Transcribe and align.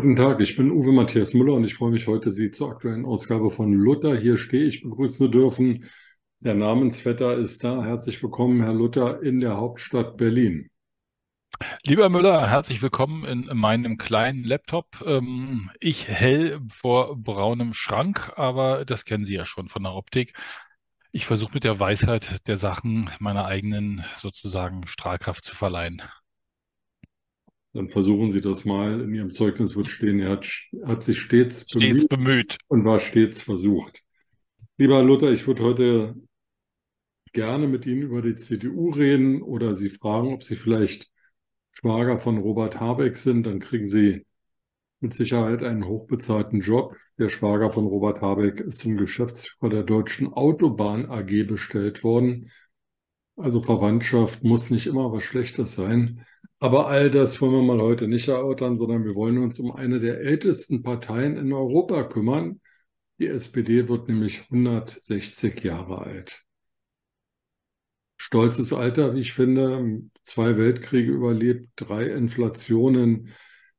Guten 0.00 0.14
Tag, 0.14 0.38
ich 0.38 0.54
bin 0.54 0.70
Uwe 0.70 0.92
Matthias 0.92 1.34
Müller 1.34 1.54
und 1.54 1.64
ich 1.64 1.74
freue 1.74 1.90
mich 1.90 2.06
heute, 2.06 2.30
Sie 2.30 2.52
zur 2.52 2.70
aktuellen 2.70 3.04
Ausgabe 3.04 3.50
von 3.50 3.72
Luther 3.72 4.16
hier 4.16 4.36
stehe 4.36 4.64
ich 4.64 4.84
begrüßen 4.84 5.16
zu 5.16 5.26
dürfen. 5.26 5.86
Der 6.38 6.54
Namensvetter 6.54 7.34
ist 7.34 7.64
da. 7.64 7.82
Herzlich 7.82 8.22
willkommen, 8.22 8.62
Herr 8.62 8.74
Luther, 8.74 9.20
in 9.24 9.40
der 9.40 9.56
Hauptstadt 9.56 10.16
Berlin. 10.16 10.70
Lieber 11.82 12.10
Müller, 12.10 12.48
herzlich 12.48 12.80
willkommen 12.80 13.24
in 13.24 13.50
meinem 13.58 13.98
kleinen 13.98 14.44
Laptop. 14.44 14.86
Ähm, 15.04 15.72
ich 15.80 16.06
hell 16.06 16.60
vor 16.70 17.16
braunem 17.16 17.74
Schrank, 17.74 18.34
aber 18.36 18.84
das 18.84 19.04
kennen 19.04 19.24
Sie 19.24 19.34
ja 19.34 19.46
schon 19.46 19.66
von 19.66 19.82
der 19.82 19.94
Optik. 19.94 20.32
Ich 21.10 21.26
versuche 21.26 21.54
mit 21.54 21.64
der 21.64 21.80
Weisheit 21.80 22.46
der 22.46 22.56
Sachen 22.56 23.10
meiner 23.18 23.46
eigenen 23.46 24.04
sozusagen 24.16 24.86
Strahlkraft 24.86 25.44
zu 25.44 25.56
verleihen. 25.56 26.02
Dann 27.72 27.88
versuchen 27.88 28.30
Sie 28.30 28.40
das 28.40 28.64
mal. 28.64 29.00
In 29.00 29.14
Ihrem 29.14 29.30
Zeugnis 29.30 29.76
wird 29.76 29.88
stehen, 29.88 30.20
er 30.20 30.30
hat, 30.30 30.50
hat 30.84 31.02
sich 31.02 31.20
stets, 31.20 31.68
Stets 31.68 32.06
bemüht. 32.08 32.58
und 32.68 32.84
war 32.84 32.98
stets 32.98 33.42
versucht. 33.42 34.02
Lieber 34.78 35.02
Luther, 35.02 35.30
ich 35.30 35.46
würde 35.46 35.62
heute 35.64 36.14
gerne 37.32 37.68
mit 37.68 37.86
Ihnen 37.86 38.02
über 38.02 38.22
die 38.22 38.36
CDU 38.36 38.90
reden 38.90 39.42
oder 39.42 39.74
Sie 39.74 39.90
fragen, 39.90 40.32
ob 40.32 40.42
Sie 40.42 40.56
vielleicht 40.56 41.10
Schwager 41.72 42.18
von 42.18 42.38
Robert 42.38 42.80
Habeck 42.80 43.16
sind. 43.16 43.44
Dann 43.44 43.60
kriegen 43.60 43.86
Sie 43.86 44.24
mit 45.00 45.14
Sicherheit 45.14 45.62
einen 45.62 45.86
hochbezahlten 45.86 46.60
Job. 46.60 46.96
Der 47.18 47.28
Schwager 47.28 47.70
von 47.70 47.86
Robert 47.86 48.20
Habeck 48.20 48.60
ist 48.60 48.78
zum 48.78 48.96
Geschäftsführer 48.96 49.70
der 49.70 49.82
Deutschen 49.82 50.32
Autobahn 50.32 51.06
AG 51.06 51.44
bestellt 51.46 52.02
worden. 52.02 52.50
Also 53.38 53.62
Verwandtschaft 53.62 54.42
muss 54.42 54.68
nicht 54.70 54.88
immer 54.88 55.12
was 55.12 55.22
Schlechtes 55.22 55.74
sein. 55.74 56.24
Aber 56.58 56.88
all 56.88 57.08
das 57.10 57.40
wollen 57.40 57.52
wir 57.52 57.62
mal 57.62 57.80
heute 57.80 58.08
nicht 58.08 58.26
erörtern, 58.26 58.76
sondern 58.76 59.04
wir 59.04 59.14
wollen 59.14 59.38
uns 59.38 59.60
um 59.60 59.70
eine 59.70 60.00
der 60.00 60.20
ältesten 60.20 60.82
Parteien 60.82 61.36
in 61.36 61.52
Europa 61.52 62.02
kümmern. 62.02 62.60
Die 63.20 63.28
SPD 63.28 63.88
wird 63.88 64.08
nämlich 64.08 64.42
160 64.50 65.62
Jahre 65.62 65.98
alt. 66.02 66.42
Stolzes 68.16 68.72
Alter, 68.72 69.14
wie 69.14 69.20
ich 69.20 69.32
finde, 69.32 70.02
zwei 70.22 70.56
Weltkriege 70.56 71.12
überlebt, 71.12 71.70
drei 71.76 72.06
Inflationen, 72.08 73.32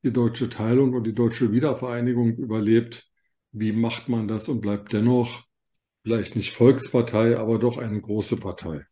die 0.03 0.13
deutsche 0.13 0.49
Teilung 0.49 0.93
und 0.93 1.03
die 1.05 1.13
deutsche 1.13 1.51
Wiedervereinigung 1.51 2.37
überlebt. 2.37 3.09
Wie 3.51 3.73
macht 3.73 4.07
man 4.07 4.29
das 4.29 4.47
und 4.47 4.61
bleibt 4.61 4.93
dennoch 4.93 5.43
vielleicht 6.03 6.37
nicht 6.37 6.55
Volkspartei, 6.55 7.37
aber 7.37 7.59
doch 7.59 7.77
eine 7.77 7.99
große 7.99 8.37
Partei? 8.37 8.88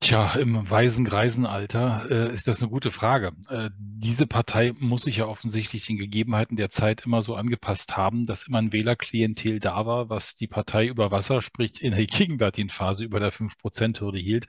Tja, 0.00 0.34
im 0.34 0.70
weisen 0.70 1.06
Greisenalter 1.06 2.06
äh, 2.10 2.32
ist 2.32 2.46
das 2.46 2.60
eine 2.60 2.70
gute 2.70 2.92
Frage. 2.92 3.32
Äh, 3.48 3.70
diese 3.78 4.26
Partei 4.26 4.74
muss 4.78 5.02
sich 5.04 5.16
ja 5.16 5.26
offensichtlich 5.26 5.86
den 5.86 5.96
Gegebenheiten 5.96 6.56
der 6.56 6.68
Zeit 6.68 7.06
immer 7.06 7.22
so 7.22 7.34
angepasst 7.34 7.96
haben, 7.96 8.26
dass 8.26 8.46
immer 8.46 8.58
ein 8.58 8.74
Wählerklientel 8.74 9.58
da 9.58 9.86
war, 9.86 10.10
was 10.10 10.34
die 10.34 10.48
Partei 10.48 10.86
über 10.86 11.10
Wasser, 11.10 11.40
sprich 11.40 11.82
in 11.82 11.92
der 11.92 12.04
gegenwärtigen 12.06 12.68
Phase 12.68 13.04
über 13.04 13.20
der 13.20 13.32
5-Prozent-Hürde 13.32 14.18
hielt. 14.18 14.46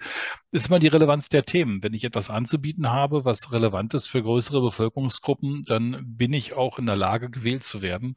Das 0.52 0.64
ist 0.64 0.68
immer 0.68 0.80
die 0.80 0.88
Relevanz 0.88 1.30
der 1.30 1.46
Themen. 1.46 1.82
Wenn 1.82 1.94
ich 1.94 2.04
etwas 2.04 2.30
anzubieten 2.30 2.92
habe, 2.92 3.24
was 3.24 3.52
relevant 3.54 3.94
ist 3.94 4.08
für 4.08 4.22
größere 4.22 4.60
Bevölkerungsgruppen, 4.60 5.64
dann 5.66 6.04
bin 6.06 6.34
ich 6.34 6.56
auch 6.56 6.78
in 6.78 6.86
der 6.86 6.98
Lage, 6.98 7.30
gewählt 7.30 7.64
zu 7.64 7.82
werden. 7.82 8.16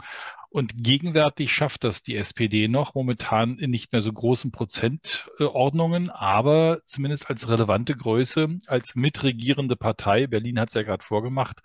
Und 0.52 0.82
gegenwärtig 0.82 1.52
schafft 1.52 1.84
das 1.84 2.02
die 2.02 2.16
SPD 2.16 2.66
noch, 2.66 2.96
momentan 2.96 3.56
in 3.58 3.70
nicht 3.70 3.92
mehr 3.92 4.02
so 4.02 4.12
großen 4.12 4.50
Prozentordnungen, 4.50 6.10
aber 6.10 6.80
zumindest 6.86 7.30
als 7.30 7.48
relevante 7.48 7.96
Größe, 7.96 8.58
als 8.66 8.96
mitregierende 8.96 9.76
Partei. 9.76 10.26
Berlin 10.26 10.58
hat 10.58 10.70
es 10.70 10.74
ja 10.74 10.82
gerade 10.82 11.04
vorgemacht. 11.04 11.60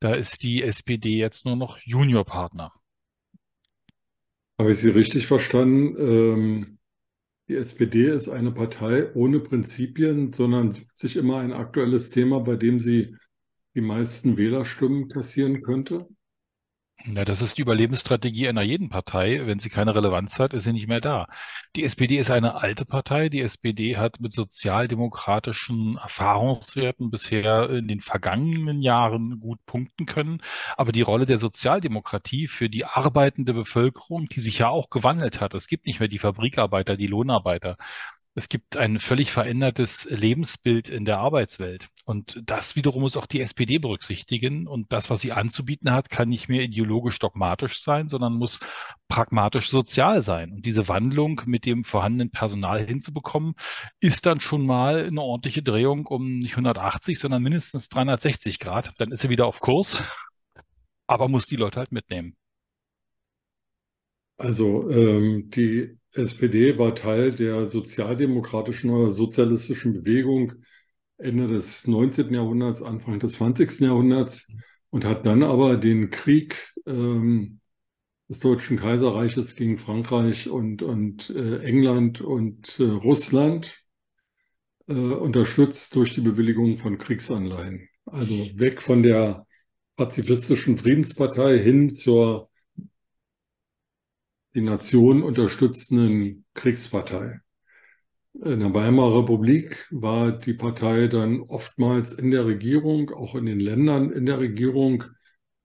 Da 0.00 0.14
ist 0.14 0.42
die 0.42 0.64
SPD 0.64 1.16
jetzt 1.16 1.46
nur 1.46 1.54
noch 1.54 1.78
Juniorpartner. 1.78 2.72
Habe 4.58 4.72
ich 4.72 4.78
Sie 4.78 4.90
richtig 4.90 5.28
verstanden? 5.28 5.96
Ähm, 5.98 6.78
die 7.48 7.54
SPD 7.54 8.08
ist 8.08 8.28
eine 8.28 8.50
Partei 8.50 9.14
ohne 9.14 9.38
Prinzipien, 9.38 10.32
sondern 10.32 10.72
sucht 10.72 10.98
sich 10.98 11.16
immer 11.16 11.38
ein 11.38 11.52
aktuelles 11.52 12.10
Thema, 12.10 12.40
bei 12.40 12.56
dem 12.56 12.80
sie 12.80 13.14
die 13.76 13.80
meisten 13.80 14.36
Wählerstimmen 14.36 15.08
kassieren 15.08 15.62
könnte? 15.62 16.08
Ja, 17.06 17.24
das 17.24 17.40
ist 17.40 17.56
die 17.56 17.62
Überlebensstrategie 17.62 18.48
einer 18.48 18.62
jeden 18.62 18.88
Partei. 18.90 19.46
Wenn 19.46 19.58
sie 19.60 19.70
keine 19.70 19.94
Relevanz 19.94 20.38
hat, 20.38 20.52
ist 20.52 20.64
sie 20.64 20.72
nicht 20.72 20.88
mehr 20.88 21.00
da. 21.00 21.28
Die 21.76 21.84
SPD 21.84 22.18
ist 22.18 22.30
eine 22.30 22.56
alte 22.56 22.84
Partei. 22.84 23.28
Die 23.28 23.40
SPD 23.40 23.96
hat 23.96 24.20
mit 24.20 24.32
sozialdemokratischen 24.32 25.96
Erfahrungswerten 25.96 27.10
bisher 27.10 27.70
in 27.70 27.86
den 27.88 28.00
vergangenen 28.00 28.82
Jahren 28.82 29.38
gut 29.40 29.64
punkten 29.64 30.06
können. 30.06 30.42
Aber 30.76 30.90
die 30.92 31.02
Rolle 31.02 31.24
der 31.24 31.38
Sozialdemokratie 31.38 32.46
für 32.48 32.68
die 32.68 32.84
arbeitende 32.84 33.54
Bevölkerung, 33.54 34.28
die 34.28 34.40
sich 34.40 34.58
ja 34.58 34.68
auch 34.68 34.90
gewandelt 34.90 35.40
hat. 35.40 35.54
Es 35.54 35.68
gibt 35.68 35.86
nicht 35.86 36.00
mehr 36.00 36.08
die 36.08 36.18
Fabrikarbeiter, 36.18 36.96
die 36.96 37.06
Lohnarbeiter. 37.06 37.76
Es 38.34 38.48
gibt 38.48 38.76
ein 38.76 39.00
völlig 39.00 39.32
verändertes 39.32 40.04
Lebensbild 40.10 40.88
in 40.88 41.04
der 41.04 41.18
Arbeitswelt. 41.18 41.88
Und 42.04 42.40
das 42.44 42.76
wiederum 42.76 43.02
muss 43.02 43.16
auch 43.16 43.26
die 43.26 43.40
SPD 43.40 43.78
berücksichtigen. 43.78 44.68
Und 44.68 44.92
das, 44.92 45.10
was 45.10 45.20
sie 45.20 45.32
anzubieten 45.32 45.90
hat, 45.90 46.08
kann 46.08 46.28
nicht 46.28 46.48
mehr 46.48 46.62
ideologisch 46.62 47.18
dogmatisch 47.18 47.82
sein, 47.82 48.08
sondern 48.08 48.34
muss 48.34 48.60
pragmatisch 49.08 49.70
sozial 49.70 50.22
sein. 50.22 50.52
Und 50.52 50.66
diese 50.66 50.88
Wandlung 50.88 51.42
mit 51.46 51.66
dem 51.66 51.84
vorhandenen 51.84 52.30
Personal 52.30 52.86
hinzubekommen, 52.86 53.54
ist 54.00 54.24
dann 54.24 54.40
schon 54.40 54.64
mal 54.64 55.06
eine 55.06 55.20
ordentliche 55.20 55.62
Drehung 55.62 56.06
um 56.06 56.38
nicht 56.38 56.52
180, 56.52 57.18
sondern 57.18 57.42
mindestens 57.42 57.88
360 57.88 58.58
Grad. 58.58 58.92
Dann 58.98 59.10
ist 59.10 59.20
sie 59.20 59.30
wieder 59.30 59.46
auf 59.46 59.60
Kurs, 59.60 60.02
aber 61.06 61.28
muss 61.28 61.46
die 61.46 61.56
Leute 61.56 61.80
halt 61.80 61.92
mitnehmen. 61.92 62.36
Also 64.38 64.88
ähm, 64.88 65.50
die 65.50 65.98
SPD 66.18 66.78
war 66.78 66.94
Teil 66.94 67.32
der 67.32 67.66
sozialdemokratischen 67.66 68.90
oder 68.90 69.10
sozialistischen 69.10 69.94
Bewegung 69.94 70.54
Ende 71.16 71.48
des 71.48 71.86
19. 71.86 72.32
Jahrhunderts, 72.34 72.82
Anfang 72.82 73.18
des 73.18 73.32
20. 73.32 73.80
Jahrhunderts 73.80 74.52
und 74.90 75.04
hat 75.04 75.26
dann 75.26 75.42
aber 75.42 75.76
den 75.76 76.10
Krieg 76.10 76.72
ähm, 76.86 77.60
des 78.28 78.40
Deutschen 78.40 78.76
Kaiserreiches 78.76 79.56
gegen 79.56 79.78
Frankreich 79.78 80.48
und, 80.48 80.82
und 80.82 81.30
äh, 81.30 81.58
England 81.62 82.20
und 82.20 82.78
äh, 82.78 82.84
Russland 82.84 83.82
äh, 84.86 84.92
unterstützt 84.92 85.94
durch 85.94 86.14
die 86.14 86.20
Bewilligung 86.20 86.76
von 86.76 86.98
Kriegsanleihen. 86.98 87.88
Also 88.04 88.34
weg 88.54 88.82
von 88.82 89.02
der 89.02 89.46
pazifistischen 89.96 90.78
Friedenspartei 90.78 91.58
hin 91.58 91.94
zur 91.94 92.50
die 94.54 94.62
Nation 94.62 95.22
unterstützenden 95.22 96.44
Kriegspartei. 96.54 97.40
In 98.34 98.60
der 98.60 98.72
Weimarer 98.72 99.20
Republik 99.20 99.88
war 99.90 100.30
die 100.30 100.54
Partei 100.54 101.08
dann 101.08 101.40
oftmals 101.40 102.12
in 102.12 102.30
der 102.30 102.46
Regierung, 102.46 103.10
auch 103.10 103.34
in 103.34 103.46
den 103.46 103.58
Ländern 103.58 104.12
in 104.12 104.26
der 104.26 104.38
Regierung. 104.38 105.04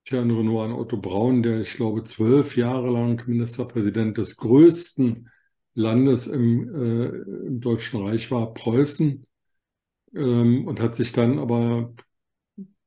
Ich 0.04 0.12
erinnere 0.12 0.42
nur 0.42 0.64
an 0.64 0.72
Otto 0.72 0.96
Braun, 0.96 1.42
der, 1.42 1.60
ich 1.60 1.74
glaube, 1.74 2.02
zwölf 2.02 2.56
Jahre 2.56 2.90
lang 2.90 3.22
Ministerpräsident 3.26 4.18
des 4.18 4.36
größten 4.36 5.30
Landes 5.74 6.26
im, 6.26 6.68
äh, 6.74 7.06
im 7.46 7.60
Deutschen 7.60 8.02
Reich 8.02 8.30
war, 8.30 8.52
Preußen, 8.54 9.24
ähm, 10.14 10.66
und 10.66 10.80
hat 10.80 10.94
sich 10.96 11.12
dann 11.12 11.38
aber 11.38 11.94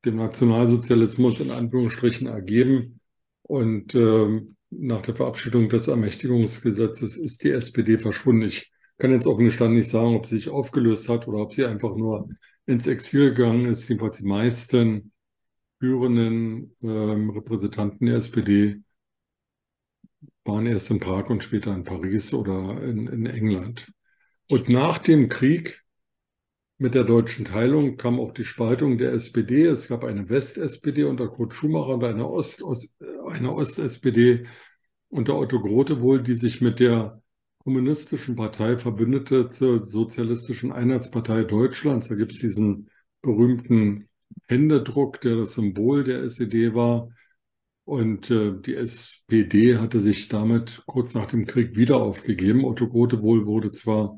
dem 0.06 0.18
Nationalsozialismus 0.18 1.40
in 1.40 1.52
Anführungsstrichen 1.52 2.28
ergeben 2.28 3.00
und 3.44 3.96
ähm, 3.96 4.57
nach 4.70 5.02
der 5.02 5.16
Verabschiedung 5.16 5.70
des 5.70 5.88
Ermächtigungsgesetzes 5.88 7.18
ist 7.18 7.44
die 7.44 7.52
SPD 7.52 7.98
verschwunden. 7.98 8.44
Ich 8.44 8.72
kann 8.98 9.12
jetzt 9.12 9.28
offen 9.28 9.46
gestanden 9.46 9.78
nicht 9.78 9.90
sagen, 9.90 10.16
ob 10.16 10.26
sie 10.26 10.36
sich 10.36 10.50
aufgelöst 10.50 11.10
hat 11.10 11.28
oder 11.28 11.40
ob 11.40 11.54
sie 11.54 11.66
einfach 11.66 11.96
nur 11.96 12.30
ins 12.66 12.88
Exil 12.88 13.34
gegangen 13.34 13.68
ist. 13.68 13.88
Jedenfalls 13.88 14.18
die 14.18 14.26
meisten 14.26 15.12
führenden 15.80 16.76
ähm, 16.82 17.30
Repräsentanten 17.30 18.08
der 18.08 18.18
SPD 18.18 18.82
waren 20.44 20.66
erst 20.66 20.90
in 20.92 21.00
Prag 21.00 21.30
und 21.30 21.44
später 21.44 21.74
in 21.74 21.84
Paris 21.84 22.34
oder 22.34 22.82
in, 22.82 23.08
in 23.08 23.26
England. 23.26 23.92
Und 24.50 24.70
nach 24.70 24.98
dem 24.98 25.30
Krieg 25.30 25.84
mit 26.78 26.94
der 26.94 27.04
deutschen 27.04 27.46
Teilung 27.46 27.98
kam 27.98 28.20
auch 28.20 28.34
die 28.34 28.44
Spaltung 28.44 28.98
der 28.98 29.14
SPD. 29.14 29.66
Es 29.66 29.88
gab 29.88 30.04
eine 30.04 30.30
West-SPD 30.30 31.04
unter 31.06 31.28
Kurt 31.28 31.54
Schumacher 31.54 31.96
und 31.96 32.04
eine 32.04 32.28
Ost-SPD 33.52 34.46
unter 35.10 35.38
Otto 35.38 35.60
Grote 35.62 36.02
wohl, 36.02 36.22
die 36.22 36.36
sich 36.36 36.62
mit 36.62 36.80
der 36.80 37.22
kommunistischen 37.64 38.36
Partei 38.36 38.78
verbündete 38.78 39.50
zur 39.50 39.80
Sozialistischen 39.80 40.72
Einheitspartei 40.72 41.44
Deutschlands. 41.44 42.10
Da 42.10 42.16
gibt 42.16 42.34
es 42.34 42.40
diesen 42.40 42.90
berühmten 43.22 44.08
Händedruck, 44.48 45.20
der 45.22 45.38
das 45.38 45.54
Symbol 45.54 46.04
der 46.04 46.24
SED 46.24 46.74
war. 46.76 47.10
Und 47.86 48.30
äh, 48.30 48.54
die 48.60 48.76
SPD 48.76 49.78
hatte 49.78 50.00
sich 50.00 50.28
damit 50.28 50.84
kurz 50.86 51.14
nach 51.14 51.28
dem 51.28 51.46
Krieg 51.46 51.76
wieder 51.76 51.98
aufgegeben. 51.98 52.66
Otto 52.66 52.88
Grote 52.88 53.22
wohl 53.22 53.46
wurde 53.46 53.72
zwar 53.72 54.18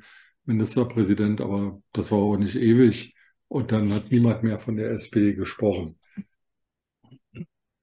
Ministerpräsident, 0.50 1.40
aber 1.40 1.81
das 1.94 2.12
war 2.12 2.19
auch 2.19 2.38
nicht 2.38 2.56
ewig. 2.56 3.16
Und 3.48 3.72
dann 3.72 3.94
hat 3.94 4.12
niemand 4.12 4.44
mehr 4.44 4.60
von 4.60 4.75
der 4.75 4.92
SPD 4.92 5.34
gesprochen. 5.34 5.98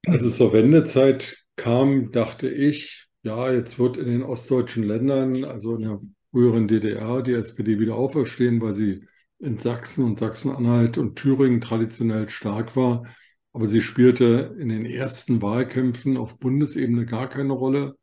Als 0.05 0.23
es 0.23 0.37
zur 0.37 0.53
Wendezeit 0.53 1.43
kam, 1.55 2.11
dachte 2.11 2.49
ich, 2.49 3.07
ja, 3.23 3.51
jetzt 3.51 3.79
wird 3.79 3.97
in 3.97 4.05
den 4.05 4.23
ostdeutschen 4.23 4.83
Ländern, 4.83 5.43
also 5.43 5.75
in 5.75 5.81
der 5.81 6.01
früheren 6.31 6.67
DDR, 6.67 7.21
die 7.21 7.33
SPD 7.33 7.79
wieder 7.79 7.95
auferstehen, 7.95 8.61
weil 8.61 8.73
sie 8.73 9.03
in 9.39 9.57
Sachsen 9.57 10.05
und 10.05 10.19
Sachsen-Anhalt 10.19 10.97
und 10.97 11.15
Thüringen 11.15 11.61
traditionell 11.61 12.29
stark 12.29 12.75
war. 12.75 13.05
Aber 13.53 13.67
sie 13.67 13.81
spielte 13.81 14.55
in 14.59 14.69
den 14.69 14.85
ersten 14.85 15.41
Wahlkämpfen 15.41 16.17
auf 16.17 16.37
Bundesebene 16.37 17.05
gar 17.05 17.29
keine 17.29 17.53
Rolle 17.53 17.97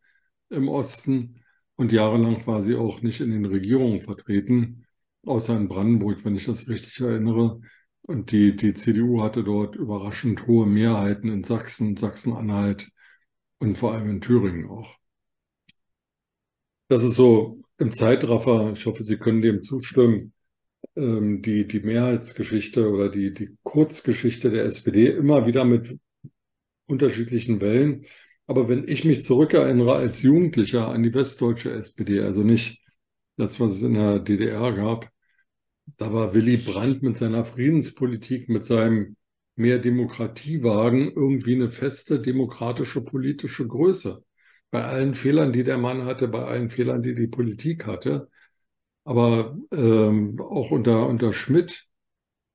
im 0.50 0.68
Osten. 0.68 1.43
Und 1.76 1.92
jahrelang 1.92 2.46
war 2.46 2.62
sie 2.62 2.76
auch 2.76 3.02
nicht 3.02 3.20
in 3.20 3.30
den 3.30 3.44
Regierungen 3.46 4.00
vertreten, 4.00 4.86
außer 5.24 5.56
in 5.56 5.68
Brandenburg, 5.68 6.24
wenn 6.24 6.36
ich 6.36 6.46
das 6.46 6.68
richtig 6.68 7.00
erinnere. 7.00 7.60
Und 8.02 8.30
die, 8.32 8.54
die 8.54 8.74
CDU 8.74 9.22
hatte 9.22 9.42
dort 9.44 9.76
überraschend 9.76 10.46
hohe 10.46 10.66
Mehrheiten 10.66 11.30
in 11.30 11.42
Sachsen, 11.42 11.96
Sachsen-Anhalt 11.96 12.90
und 13.58 13.78
vor 13.78 13.94
allem 13.94 14.10
in 14.10 14.20
Thüringen 14.20 14.68
auch. 14.68 14.96
Das 16.88 17.02
ist 17.02 17.14
so 17.14 17.62
im 17.78 17.92
Zeitraffer, 17.92 18.72
ich 18.72 18.86
hoffe, 18.86 19.04
Sie 19.04 19.16
können 19.16 19.42
dem 19.42 19.62
zustimmen, 19.62 20.32
ähm, 20.96 21.42
die, 21.42 21.66
die 21.66 21.80
Mehrheitsgeschichte 21.80 22.88
oder 22.90 23.08
die, 23.08 23.32
die 23.32 23.56
Kurzgeschichte 23.62 24.50
der 24.50 24.64
SPD 24.64 25.08
immer 25.08 25.46
wieder 25.46 25.64
mit 25.64 25.98
unterschiedlichen 26.86 27.60
Wellen. 27.60 28.04
Aber 28.46 28.68
wenn 28.68 28.86
ich 28.86 29.04
mich 29.04 29.24
zurückerinnere 29.24 29.94
als 29.94 30.22
Jugendlicher 30.22 30.88
an 30.88 31.02
die 31.02 31.14
westdeutsche 31.14 31.72
SPD, 31.72 32.20
also 32.20 32.42
nicht 32.42 32.82
das, 33.36 33.58
was 33.60 33.74
es 33.74 33.82
in 33.82 33.94
der 33.94 34.18
DDR 34.20 34.72
gab, 34.74 35.10
da 35.98 36.12
war 36.12 36.34
Willy 36.34 36.56
Brandt 36.58 37.02
mit 37.02 37.16
seiner 37.16 37.44
Friedenspolitik, 37.44 38.48
mit 38.48 38.64
seinem 38.64 39.16
mehr 39.56 39.78
Demokratiewagen 39.78 41.12
irgendwie 41.12 41.54
eine 41.54 41.70
feste 41.70 42.20
demokratische 42.20 43.04
politische 43.04 43.66
Größe. 43.66 44.24
Bei 44.70 44.84
allen 44.84 45.14
Fehlern, 45.14 45.52
die 45.52 45.64
der 45.64 45.78
Mann 45.78 46.04
hatte, 46.04 46.28
bei 46.28 46.44
allen 46.44 46.70
Fehlern, 46.70 47.02
die 47.02 47.14
die 47.14 47.28
Politik 47.28 47.86
hatte. 47.86 48.28
Aber 49.04 49.56
ähm, 49.72 50.40
auch 50.40 50.70
unter, 50.70 51.06
unter 51.06 51.32
Schmidt 51.32 51.86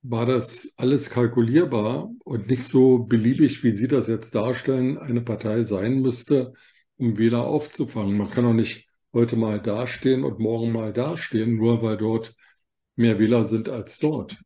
war 0.02 0.26
das 0.26 0.74
alles 0.78 1.10
kalkulierbar 1.10 2.10
und 2.24 2.48
nicht 2.50 2.64
so 2.64 3.00
beliebig, 3.00 3.64
wie 3.64 3.72
Sie 3.72 3.88
das 3.88 4.08
jetzt 4.08 4.34
darstellen, 4.36 4.98
eine 4.98 5.22
Partei 5.22 5.64
sein 5.64 6.02
müsste, 6.02 6.54
um 6.98 7.18
Wähler 7.18 7.46
aufzufangen. 7.46 8.18
Man 8.18 8.30
kann 8.30 8.46
auch 8.46 8.54
nicht 8.54 8.88
heute 9.14 9.36
mal 9.36 9.60
dastehen 9.62 10.24
und 10.24 10.40
morgen 10.40 10.72
mal 10.72 10.94
dastehen, 10.94 11.56
nur 11.58 11.82
weil 11.82 11.98
dort 11.98 12.36
mehr 12.96 13.20
Wähler 13.20 13.46
sind 13.46 13.70
als 13.70 14.00
dort 14.00 14.38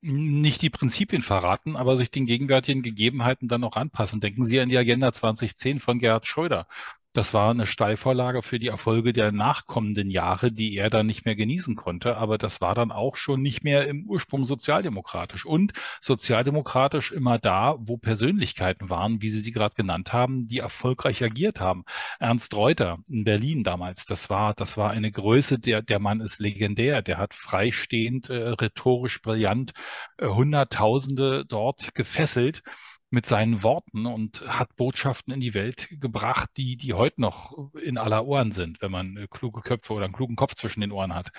nicht 0.00 0.62
die 0.62 0.70
Prinzipien 0.70 1.22
verraten, 1.22 1.76
aber 1.76 1.96
sich 1.96 2.10
den 2.10 2.26
gegenwärtigen 2.26 2.82
Gegebenheiten 2.82 3.48
dann 3.48 3.64
auch 3.64 3.76
anpassen. 3.76 4.20
Denken 4.20 4.44
Sie 4.44 4.60
an 4.60 4.68
die 4.68 4.78
Agenda 4.78 5.12
2010 5.12 5.80
von 5.80 5.98
Gerhard 5.98 6.26
Schröder. 6.26 6.66
Das 7.14 7.32
war 7.32 7.50
eine 7.50 7.66
Steilvorlage 7.66 8.42
für 8.42 8.58
die 8.58 8.66
Erfolge 8.68 9.14
der 9.14 9.32
nachkommenden 9.32 10.10
Jahre, 10.10 10.52
die 10.52 10.76
er 10.76 10.90
dann 10.90 11.06
nicht 11.06 11.24
mehr 11.24 11.36
genießen 11.36 11.74
konnte. 11.74 12.18
Aber 12.18 12.36
das 12.36 12.60
war 12.60 12.74
dann 12.74 12.92
auch 12.92 13.16
schon 13.16 13.40
nicht 13.40 13.64
mehr 13.64 13.88
im 13.88 14.04
Ursprung 14.06 14.44
sozialdemokratisch. 14.44 15.46
Und 15.46 15.72
sozialdemokratisch 16.02 17.12
immer 17.12 17.38
da, 17.38 17.76
wo 17.78 17.96
Persönlichkeiten 17.96 18.90
waren, 18.90 19.22
wie 19.22 19.30
Sie 19.30 19.40
sie 19.40 19.52
gerade 19.52 19.74
genannt 19.74 20.12
haben, 20.12 20.46
die 20.46 20.58
erfolgreich 20.58 21.24
agiert 21.24 21.60
haben. 21.60 21.84
Ernst 22.20 22.54
Reuter 22.54 22.98
in 23.08 23.24
Berlin 23.24 23.64
damals, 23.64 24.04
das 24.04 24.28
war, 24.28 24.52
das 24.52 24.76
war 24.76 24.90
eine 24.90 25.10
Größe, 25.10 25.58
der, 25.58 25.80
der 25.80 26.00
Mann 26.00 26.20
ist 26.20 26.40
legendär. 26.40 27.00
Der 27.00 27.16
hat 27.16 27.32
freistehend, 27.34 28.28
äh, 28.28 28.48
rhetorisch 28.50 29.22
brillant 29.22 29.72
äh, 30.18 30.26
Hunderttausende 30.26 31.46
dort 31.46 31.94
gefesselt 31.94 32.62
mit 33.10 33.26
seinen 33.26 33.62
Worten 33.62 34.06
und 34.06 34.46
hat 34.46 34.76
Botschaften 34.76 35.32
in 35.32 35.40
die 35.40 35.54
Welt 35.54 35.88
gebracht, 36.00 36.50
die, 36.56 36.76
die 36.76 36.92
heute 36.92 37.20
noch 37.20 37.72
in 37.82 37.96
aller 37.98 38.26
Ohren 38.26 38.52
sind, 38.52 38.82
wenn 38.82 38.90
man 38.90 39.16
äh, 39.16 39.26
kluge 39.30 39.60
Köpfe 39.60 39.94
oder 39.94 40.04
einen 40.04 40.14
klugen 40.14 40.36
Kopf 40.36 40.54
zwischen 40.54 40.80
den 40.80 40.92
Ohren 40.92 41.14
hat. 41.14 41.30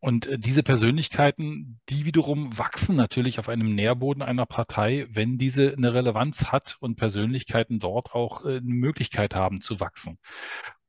Und 0.00 0.26
äh, 0.26 0.38
diese 0.38 0.62
Persönlichkeiten, 0.62 1.78
die 1.90 2.06
wiederum 2.06 2.56
wachsen 2.56 2.96
natürlich 2.96 3.38
auf 3.38 3.50
einem 3.50 3.74
Nährboden 3.74 4.22
einer 4.22 4.46
Partei, 4.46 5.06
wenn 5.10 5.36
diese 5.36 5.74
eine 5.76 5.92
Relevanz 5.92 6.46
hat 6.46 6.78
und 6.80 6.96
Persönlichkeiten 6.96 7.80
dort 7.80 8.14
auch 8.14 8.44
äh, 8.46 8.56
eine 8.56 8.62
Möglichkeit 8.62 9.34
haben 9.34 9.60
zu 9.60 9.78
wachsen. 9.78 10.18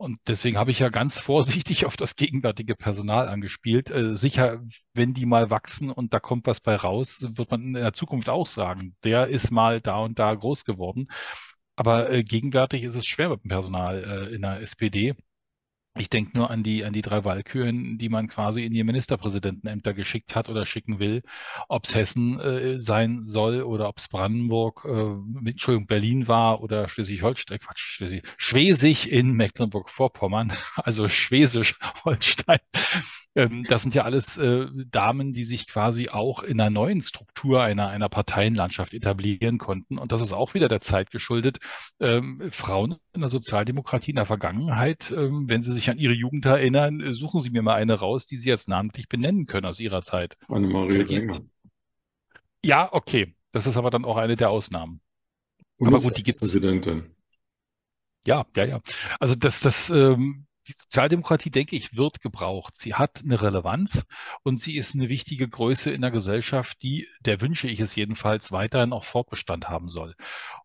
Und 0.02 0.18
deswegen 0.28 0.58
habe 0.58 0.72
ich 0.72 0.80
ja 0.80 0.90
ganz 0.90 1.20
vorsichtig 1.22 1.86
auf 1.86 1.96
das 1.96 2.16
gegenwärtige 2.16 2.76
Personal 2.76 3.30
angespielt. 3.30 3.92
Äh, 3.92 4.18
sicher, 4.18 4.64
wenn 4.96 5.14
die 5.14 5.28
mal 5.28 5.52
wachsen 5.52 5.92
und 5.92 6.12
da 6.12 6.20
kommt 6.20 6.48
was 6.48 6.60
bei 6.60 6.76
raus, 6.76 7.20
wird 7.22 7.52
man 7.52 7.62
in 7.62 7.74
der 7.74 7.94
Zukunft 7.94 8.28
auch 8.28 8.48
sagen, 8.48 8.96
der 9.04 9.28
ist 9.28 9.52
mal 9.52 9.80
da 9.80 10.00
und 10.00 10.18
da 10.18 10.34
groß 10.34 10.66
geworden. 10.66 11.08
Aber 11.76 12.12
äh, 12.12 12.24
gegenwärtig 12.24 12.84
ist 12.84 12.96
es 12.96 13.06
schwer 13.06 13.30
mit 13.30 13.44
dem 13.44 13.50
Personal 13.50 14.04
äh, 14.04 14.36
in 14.36 14.42
der 14.42 14.62
SPD. 14.62 15.14
Ich 15.98 16.10
denke 16.10 16.38
nur 16.38 16.50
an 16.50 16.64
die, 16.64 16.86
an 16.86 16.94
die 16.94 17.02
drei 17.02 17.26
Walküren, 17.26 17.98
die 17.98 18.08
man 18.08 18.28
quasi 18.28 18.64
in 18.64 18.72
die 18.72 18.84
Ministerpräsidentenämter 18.84 19.94
geschickt 19.94 20.36
hat 20.36 20.48
oder 20.48 20.66
schicken 20.66 21.00
will. 21.00 21.22
Ob 21.68 21.86
es 21.86 21.94
Hessen 21.94 22.40
äh, 22.40 22.80
sein 22.80 23.26
soll 23.26 23.64
oder 23.64 23.90
ob 23.90 23.98
es 23.98 24.08
Brandenburg, 24.08 24.86
äh, 24.86 25.50
Entschuldigung, 25.50 25.88
Berlin 25.88 26.30
war 26.30 26.62
oder 26.62 26.88
Schleswig-Holstein, 26.88 27.60
Quatsch, 27.60 27.80
Schleswig, 27.80 28.24
Schwesig 28.38 29.12
in 29.12 29.34
Mecklenburg-Vorpommern, 29.34 30.54
also 30.78 31.10
Schwesisch-Holstein. 31.10 32.60
Ähm, 33.36 33.64
das 33.68 33.82
sind 33.84 33.96
ja 33.96 34.04
alles 34.04 34.38
äh, 34.38 34.68
Damen, 34.92 35.34
die 35.34 35.46
sich 35.46 35.68
quasi 35.68 36.10
auch 36.10 36.44
in 36.44 36.60
einer 36.60 36.70
neuen 36.70 37.02
Struktur 37.02 37.62
einer, 37.62 37.88
einer 37.88 38.10
Parteienlandschaft 38.10 38.94
etablieren 38.94 39.58
konnten. 39.58 39.98
Und 39.98 40.12
das 40.12 40.22
ist 40.22 40.34
auch 40.34 40.54
wieder 40.54 40.68
der 40.68 40.82
Zeit 40.82 41.12
geschuldet. 41.12 41.60
Ähm, 42.00 42.42
Frauen 42.52 42.98
in 43.14 43.22
der 43.22 43.30
Sozialdemokratie 43.30 44.12
in 44.12 44.18
der 44.18 44.26
Vergangenheit, 44.26 45.12
ähm, 45.16 45.48
wenn 45.48 45.64
sie 45.64 45.74
sich 45.74 45.81
an 45.90 45.98
ihre 45.98 46.14
Jugend 46.14 46.46
erinnern, 46.46 47.02
äh, 47.02 47.14
suchen 47.14 47.42
Sie 47.42 47.50
mir 47.50 47.62
mal 47.62 47.76
eine 47.76 47.96
raus, 47.96 48.26
die 48.26 48.38
Sie 48.38 48.50
jetzt 48.50 48.70
namentlich 48.70 49.08
benennen 49.08 49.46
können 49.46 49.66
aus 49.66 49.80
Ihrer 49.80 50.02
Zeit. 50.02 50.38
Annemarie 50.48 51.08
Wenger. 51.10 51.42
Ja, 52.64 52.92
okay. 52.92 53.34
Das 53.52 53.68
ist 53.68 53.78
aber 53.78 53.90
dann 53.90 54.06
auch 54.06 54.18
eine 54.18 54.36
der 54.36 54.50
Ausnahmen. 54.50 55.02
Aber 55.80 56.00
gut, 56.00 56.18
die 56.18 56.24
gibt's. 56.24 56.44
Präsidentin. 56.44 57.16
Ja, 58.26 58.46
ja, 58.56 58.66
ja. 58.66 58.82
Also 59.20 59.36
das, 59.36 59.62
das 59.62 59.90
ähm, 59.90 60.46
die 60.72 60.84
Sozialdemokratie, 60.84 61.50
denke 61.50 61.76
ich, 61.76 61.98
wird 61.98 62.22
gebraucht. 62.22 62.76
Sie 62.76 62.96
hat 62.96 63.22
eine 63.24 63.42
Relevanz 63.42 64.06
und 64.44 64.60
sie 64.60 64.78
ist 64.78 64.96
eine 64.96 65.10
wichtige 65.10 65.48
Größe 65.48 65.92
in 65.92 66.02
der 66.02 66.12
Gesellschaft, 66.12 66.82
die, 66.82 67.08
der 67.22 67.42
wünsche 67.42 67.68
ich 67.68 67.80
es 67.80 67.96
jedenfalls, 67.96 68.52
weiterhin 68.52 68.94
auch 68.94 69.04
Fortbestand 69.04 69.70
haben 69.70 69.90
soll. 69.90 70.16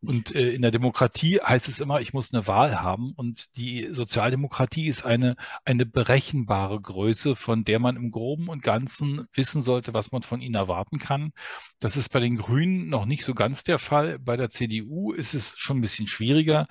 Und 0.01 0.35
äh, 0.35 0.51
in 0.51 0.63
der 0.63 0.71
Demokratie 0.71 1.41
heißt 1.41 1.69
es 1.69 1.81
immer, 1.81 2.01
ich 2.01 2.13
muss 2.13 2.33
eine 2.33 2.47
Wahl 2.47 2.81
haben 2.81 3.13
und 3.13 3.57
die 3.57 3.89
Sozialdemokratie 3.91 4.87
ist 4.87 5.05
eine, 5.05 5.37
eine 5.65 5.87
berechenbare 5.87 6.81
Größe, 6.81 7.37
von 7.37 7.65
der 7.65 7.79
man 7.79 7.97
im 7.97 8.11
Groben 8.11 8.49
und 8.49 8.63
Ganzen 8.63 9.27
wissen 9.33 9.63
sollte, 9.63 9.95
was 9.95 10.13
man 10.13 10.23
von 10.23 10.41
ihnen 10.41 10.55
erwarten 10.55 10.99
kann. 10.99 11.33
Das 11.81 11.97
ist 11.97 12.11
bei 12.11 12.21
den 12.21 12.37
Grünen 12.37 12.89
noch 12.89 13.07
nicht 13.07 13.25
so 13.25 13.35
ganz 13.35 13.65
der 13.65 13.79
Fall. 13.79 14.19
Bei 14.19 14.37
der 14.37 14.51
CDU 14.51 15.13
ist 15.13 15.35
es 15.35 15.55
schon 15.57 15.79
ein 15.79 15.83
bisschen 15.83 16.07
schwieriger. 16.07 16.67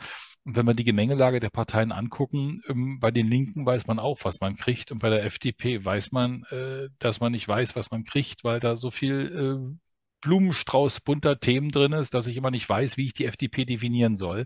Und 0.45 0.55
wenn 0.55 0.65
wir 0.67 0.75
die 0.75 0.83
Gemengelage 0.83 1.39
der 1.39 1.49
Parteien 1.49 1.91
angucken, 1.91 2.61
ähm, 2.69 2.99
bei 2.99 3.11
den 3.11 3.27
Linken 3.27 3.65
weiß 3.65 3.87
man 3.87 3.99
auch, 3.99 4.19
was 4.23 4.39
man 4.41 4.55
kriegt. 4.55 4.91
Und 4.91 4.99
bei 4.99 5.09
der 5.09 5.25
FDP 5.25 5.83
weiß 5.83 6.11
man, 6.11 6.43
äh, 6.51 6.89
dass 6.99 7.19
man 7.19 7.31
nicht 7.31 7.47
weiß, 7.47 7.75
was 7.75 7.89
man 7.91 8.03
kriegt, 8.03 8.43
weil 8.43 8.59
da 8.59 8.77
so 8.77 8.91
viel 8.91 9.69
äh, 9.73 9.75
Blumenstrauß 10.21 11.01
bunter 11.01 11.39
Themen 11.39 11.71
drin 11.71 11.93
ist, 11.93 12.13
dass 12.13 12.27
ich 12.27 12.37
immer 12.37 12.51
nicht 12.51 12.69
weiß, 12.69 12.97
wie 12.97 13.07
ich 13.07 13.13
die 13.13 13.25
FDP 13.25 13.65
definieren 13.65 14.15
soll. 14.15 14.45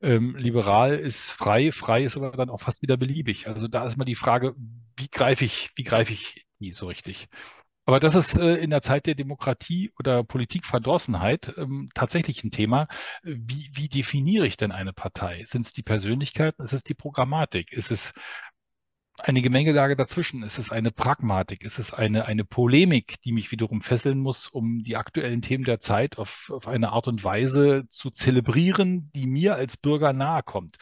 Ähm, 0.00 0.36
liberal 0.36 0.94
ist 0.96 1.30
frei, 1.30 1.72
frei 1.72 2.04
ist 2.04 2.16
aber 2.16 2.30
dann 2.32 2.50
auch 2.50 2.60
fast 2.60 2.82
wieder 2.82 2.96
beliebig. 2.96 3.48
Also 3.48 3.68
da 3.68 3.86
ist 3.86 3.96
mal 3.96 4.04
die 4.04 4.14
Frage, 4.14 4.54
wie 4.96 5.08
greife 5.08 5.44
ich, 5.44 5.70
wie 5.76 5.82
greife 5.82 6.12
ich 6.12 6.46
die 6.60 6.72
so 6.72 6.86
richtig? 6.86 7.28
Aber 7.88 8.00
das 8.00 8.14
ist 8.14 8.36
äh, 8.36 8.56
in 8.56 8.68
der 8.68 8.82
Zeit 8.82 9.06
der 9.06 9.14
Demokratie 9.14 9.90
oder 9.98 10.22
Politikverdrossenheit 10.22 11.54
ähm, 11.56 11.88
tatsächlich 11.94 12.44
ein 12.44 12.50
Thema. 12.50 12.86
Wie, 13.22 13.70
wie 13.72 13.88
definiere 13.88 14.46
ich 14.46 14.58
denn 14.58 14.72
eine 14.72 14.92
Partei? 14.92 15.42
Sind 15.44 15.64
es 15.64 15.72
die 15.72 15.82
Persönlichkeiten? 15.82 16.62
Ist 16.62 16.74
es 16.74 16.84
die 16.84 16.92
Programmatik? 16.92 17.72
Ist 17.72 17.90
es 17.90 18.12
eine 19.20 19.42
Gemengelage 19.42 19.96
dazwischen? 19.96 20.42
Ist 20.42 20.58
es 20.58 20.70
eine 20.70 20.90
Pragmatik? 20.90 21.62
Ist 21.62 21.78
es 21.78 21.92
eine, 21.92 22.26
eine 22.26 22.44
Polemik, 22.44 23.20
die 23.22 23.32
mich 23.32 23.50
wiederum 23.50 23.80
fesseln 23.80 24.18
muss, 24.18 24.48
um 24.48 24.82
die 24.82 24.96
aktuellen 24.96 25.42
Themen 25.42 25.64
der 25.64 25.80
Zeit 25.80 26.18
auf, 26.18 26.50
auf 26.54 26.68
eine 26.68 26.92
Art 26.92 27.08
und 27.08 27.24
Weise 27.24 27.88
zu 27.90 28.10
zelebrieren, 28.10 29.10
die 29.14 29.26
mir 29.26 29.56
als 29.56 29.76
Bürger 29.76 30.12
nahe 30.12 30.42
kommt? 30.42 30.78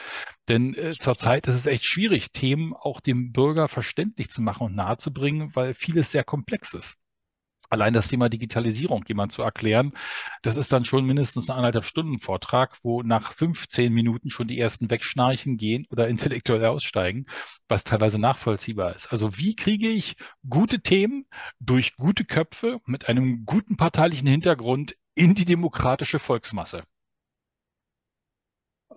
Denn 0.48 0.74
äh, 0.74 0.94
zurzeit 0.98 1.46
ist 1.46 1.54
es 1.54 1.66
echt 1.66 1.84
schwierig, 1.84 2.32
Themen 2.32 2.74
auch 2.74 3.00
dem 3.00 3.32
Bürger 3.32 3.68
verständlich 3.68 4.30
zu 4.30 4.42
machen 4.42 4.66
und 4.66 4.76
nahezubringen, 4.76 5.50
weil 5.54 5.74
vieles 5.74 6.10
sehr 6.10 6.24
komplex 6.24 6.74
ist. 6.74 6.98
Allein 7.70 7.92
das 7.92 8.08
Thema 8.08 8.28
Digitalisierung 8.28 9.04
jemand 9.06 9.32
zu 9.32 9.42
erklären, 9.42 9.92
das 10.42 10.56
ist 10.56 10.72
dann 10.72 10.84
schon 10.84 11.04
mindestens 11.04 11.50
ein 11.50 11.56
anderthalb 11.56 11.84
Stunden 11.84 12.20
Vortrag, 12.20 12.78
wo 12.82 13.02
nach 13.02 13.32
15 13.32 13.92
Minuten 13.92 14.30
schon 14.30 14.48
die 14.48 14.58
ersten 14.58 14.90
wegschnarchen 14.90 15.56
gehen 15.56 15.86
oder 15.90 16.08
intellektuell 16.08 16.64
aussteigen, 16.66 17.26
was 17.68 17.84
teilweise 17.84 18.20
nachvollziehbar 18.20 18.94
ist. 18.94 19.12
Also 19.12 19.36
wie 19.38 19.56
kriege 19.56 19.88
ich 19.88 20.16
gute 20.48 20.80
Themen 20.80 21.26
durch 21.60 21.96
gute 21.96 22.24
Köpfe 22.24 22.80
mit 22.86 23.08
einem 23.08 23.44
guten 23.44 23.76
parteilichen 23.76 24.28
Hintergrund 24.28 24.96
in 25.14 25.34
die 25.34 25.44
demokratische 25.44 26.18
Volksmasse? 26.18 26.82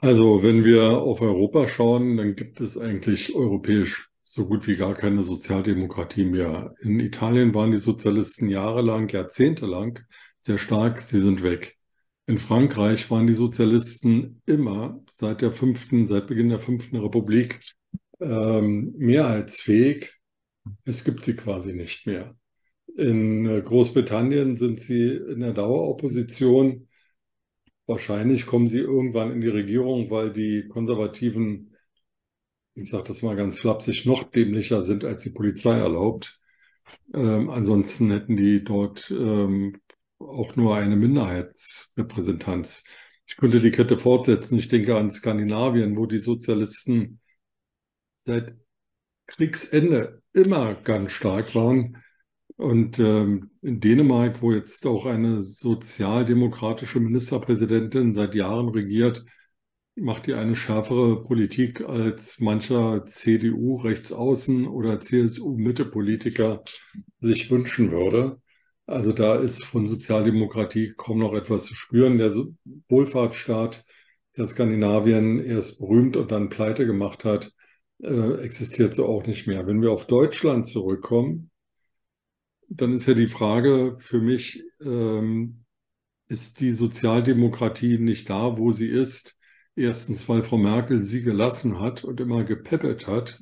Also, 0.01 0.43
wenn 0.43 0.63
wir 0.63 0.99
auf 0.99 1.21
Europa 1.21 1.67
schauen, 1.67 2.15
dann 2.15 2.35
gibt 2.35 2.61
es 2.61 2.77
eigentlich 2.77 3.35
europäisch 3.35 4.08
so 4.31 4.45
gut 4.45 4.67
wie 4.67 4.75
gar 4.75 4.93
keine 4.93 5.23
Sozialdemokratie 5.23 6.23
mehr. 6.23 6.75
In 6.81 6.99
Italien 6.99 7.51
waren 7.55 7.71
die 7.71 7.79
Sozialisten 7.79 8.47
jahrelang, 8.47 9.09
jahrzehntelang 9.09 9.97
sehr 10.37 10.59
stark, 10.59 11.01
sie 11.01 11.19
sind 11.19 11.41
weg. 11.41 11.77
In 12.27 12.37
Frankreich 12.37 13.09
waren 13.09 13.25
die 13.25 13.33
Sozialisten 13.33 14.43
immer 14.45 15.03
seit 15.09 15.41
der 15.41 15.51
fünften, 15.51 16.05
seit 16.05 16.27
Beginn 16.27 16.49
der 16.49 16.59
fünften 16.59 16.97
Republik 16.97 17.59
ähm, 18.21 18.93
mehrheitsfähig. 18.99 20.13
Es 20.85 21.03
gibt 21.03 21.23
sie 21.23 21.35
quasi 21.35 21.73
nicht 21.73 22.05
mehr. 22.05 22.37
In 22.97 23.47
äh, 23.47 23.63
Großbritannien 23.63 24.57
sind 24.57 24.79
sie 24.79 25.09
in 25.09 25.39
der 25.39 25.53
Daueropposition. 25.53 26.87
Wahrscheinlich 27.87 28.45
kommen 28.45 28.67
sie 28.67 28.77
irgendwann 28.77 29.31
in 29.31 29.41
die 29.41 29.47
Regierung, 29.47 30.11
weil 30.11 30.31
die 30.31 30.67
Konservativen, 30.67 31.75
ich 32.75 32.89
sage 32.89 33.05
das 33.05 33.21
mal 33.21 33.35
ganz 33.35 33.59
flapsig, 33.59 34.05
noch 34.05 34.23
dämlicher 34.23 34.83
sind, 34.83 35.03
als 35.03 35.23
die 35.23 35.31
Polizei 35.31 35.77
erlaubt. 35.77 36.39
Ähm, 37.13 37.49
ansonsten 37.49 38.11
hätten 38.11 38.37
die 38.37 38.63
dort 38.63 39.11
ähm, 39.11 39.79
auch 40.19 40.55
nur 40.55 40.75
eine 40.75 40.95
Minderheitsrepräsentanz. 40.95 42.83
Ich 43.25 43.37
könnte 43.37 43.61
die 43.61 43.71
Kette 43.71 43.97
fortsetzen. 43.97 44.57
Ich 44.57 44.67
denke 44.67 44.97
an 44.97 45.11
Skandinavien, 45.11 45.97
wo 45.97 46.05
die 46.05 46.19
Sozialisten 46.19 47.19
seit 48.17 48.55
Kriegsende 49.27 50.21
immer 50.33 50.73
ganz 50.75 51.11
stark 51.11 51.55
waren. 51.55 51.97
Und 52.57 52.99
ähm, 52.99 53.51
in 53.61 53.79
Dänemark, 53.79 54.41
wo 54.41 54.51
jetzt 54.51 54.85
auch 54.85 55.05
eine 55.05 55.41
sozialdemokratische 55.41 56.99
Ministerpräsidentin 56.99 58.13
seit 58.13 58.35
Jahren 58.35 58.69
regiert, 58.69 59.23
macht 59.99 60.27
die 60.27 60.33
eine 60.33 60.55
schärfere 60.55 61.23
Politik 61.23 61.81
als 61.81 62.39
mancher 62.39 63.05
CDU-Rechtsaußen- 63.05 64.67
oder 64.67 64.99
CSU-Mitte-Politiker 64.99 66.63
sich 67.19 67.49
wünschen 67.51 67.91
würde. 67.91 68.41
Also 68.85 69.13
da 69.13 69.35
ist 69.35 69.63
von 69.63 69.85
Sozialdemokratie 69.87 70.93
kaum 70.97 71.19
noch 71.19 71.33
etwas 71.33 71.65
zu 71.65 71.75
spüren. 71.75 72.17
Der 72.17 72.33
Wohlfahrtsstaat, 72.89 73.85
der 74.35 74.47
Skandinavien 74.47 75.39
erst 75.39 75.79
berühmt 75.79 76.17
und 76.17 76.31
dann 76.31 76.49
pleite 76.49 76.85
gemacht 76.85 77.25
hat, 77.25 77.51
äh, 78.01 78.41
existiert 78.43 78.93
so 78.93 79.05
auch 79.05 79.25
nicht 79.27 79.47
mehr. 79.47 79.67
Wenn 79.67 79.81
wir 79.81 79.91
auf 79.91 80.07
Deutschland 80.07 80.67
zurückkommen, 80.67 81.51
dann 82.69 82.93
ist 82.93 83.07
ja 83.07 83.13
die 83.13 83.27
Frage 83.27 83.97
für 83.99 84.19
mich, 84.19 84.63
ähm, 84.81 85.65
ist 86.27 86.59
die 86.59 86.71
Sozialdemokratie 86.73 87.97
nicht 87.97 88.29
da, 88.29 88.57
wo 88.57 88.71
sie 88.71 88.87
ist? 88.87 89.38
Erstens, 89.79 90.27
weil 90.27 90.43
Frau 90.43 90.57
Merkel 90.57 91.01
sie 91.01 91.23
gelassen 91.23 91.79
hat 91.79 92.03
und 92.03 92.19
immer 92.19 92.43
gepäppelt 92.43 93.07
hat. 93.07 93.41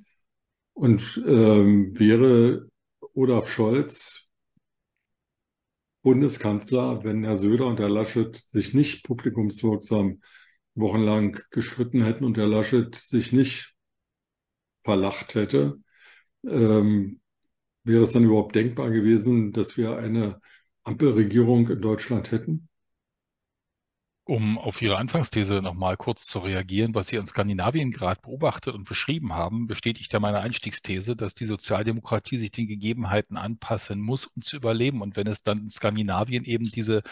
Und 0.74 1.20
ähm, 1.26 1.98
wäre 1.98 2.70
Olaf 3.16 3.50
Scholz 3.50 4.28
Bundeskanzler, 6.04 7.04
wenn 7.04 7.24
Herr 7.24 7.38
Söder 7.38 7.66
und 7.66 7.80
Herr 7.80 7.90
Laschet 7.90 8.36
sich 8.36 8.76
nicht 8.76 9.04
publikumswirksam 9.04 10.22
wochenlang 10.76 11.40
gestritten 11.50 12.04
hätten 12.04 12.24
und 12.24 12.38
Herr 12.38 12.46
Laschet 12.46 12.94
sich 12.94 13.32
nicht 13.32 13.74
verlacht 14.84 15.34
hätte, 15.34 15.80
ähm, 16.48 17.20
wäre 17.84 18.04
es 18.04 18.12
dann 18.12 18.26
überhaupt 18.26 18.54
denkbar 18.54 18.92
gewesen, 18.92 19.54
dass 19.54 19.76
wir 19.76 19.98
eine 19.98 20.40
Ampelregierung 20.84 21.68
in 21.70 21.82
Deutschland 21.82 22.32
hätten? 22.32 22.70
Um 24.28 24.58
auf 24.58 24.82
Ihre 24.82 24.98
Anfangsthese 24.98 25.62
nochmal 25.62 25.96
kurz 25.96 26.26
zu 26.26 26.40
reagieren, 26.40 26.94
was 26.94 27.08
Sie 27.08 27.16
in 27.16 27.26
Skandinavien 27.26 27.92
gerade 27.92 28.20
beobachtet 28.22 28.76
und 28.76 28.84
beschrieben 28.84 29.32
haben, 29.32 29.68
bestätigt 29.68 30.12
ja 30.12 30.20
meine 30.20 30.42
Einstiegsthese, 30.42 31.16
dass 31.16 31.34
die 31.34 31.46
Sozialdemokratie 31.46 32.36
sich 32.36 32.52
den 32.52 32.68
Gegebenheiten 32.68 33.38
anpassen 33.38 34.02
muss, 34.02 34.26
um 34.26 34.42
zu 34.42 34.58
überleben. 34.58 35.02
Und 35.02 35.16
wenn 35.16 35.28
es 35.28 35.44
dann 35.44 35.60
in 35.60 35.70
Skandinavien 35.70 36.44
eben 36.44 36.66
diese 36.66 37.04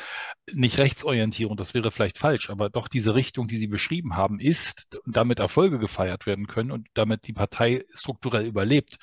nicht 0.51 0.77
Rechtsorientierung, 0.77 1.55
das 1.55 1.73
wäre 1.73 1.89
vielleicht 1.89 2.17
falsch, 2.17 2.49
aber 2.49 2.69
doch 2.69 2.89
diese 2.89 3.15
Richtung, 3.15 3.47
die 3.47 3.57
Sie 3.57 3.67
beschrieben 3.67 4.17
haben, 4.17 4.41
ist 4.41 4.97
und 5.05 5.15
damit 5.15 5.39
Erfolge 5.39 5.79
gefeiert 5.79 6.25
werden 6.25 6.47
können 6.47 6.71
und 6.71 6.89
damit 6.95 7.27
die 7.27 7.33
Partei 7.33 7.85
strukturell 7.93 8.45
überlebt, 8.45 8.97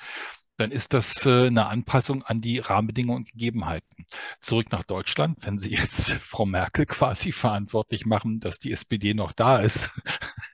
dann 0.57 0.71
ist 0.71 0.93
das 0.93 1.25
äh, 1.25 1.47
eine 1.47 1.67
Anpassung 1.67 2.23
an 2.23 2.41
die 2.41 2.59
Rahmenbedingungen 2.59 3.23
und 3.23 3.31
Gegebenheiten. 3.31 4.05
Zurück 4.39 4.71
nach 4.71 4.83
Deutschland, 4.83 5.39
wenn 5.41 5.57
Sie 5.57 5.71
jetzt 5.71 6.11
Frau 6.21 6.45
Merkel 6.45 6.85
quasi 6.85 7.31
verantwortlich 7.31 8.05
machen, 8.05 8.39
dass 8.39 8.59
die 8.59 8.71
SPD 8.71 9.13
noch 9.13 9.31
da 9.31 9.57
ist. 9.57 9.91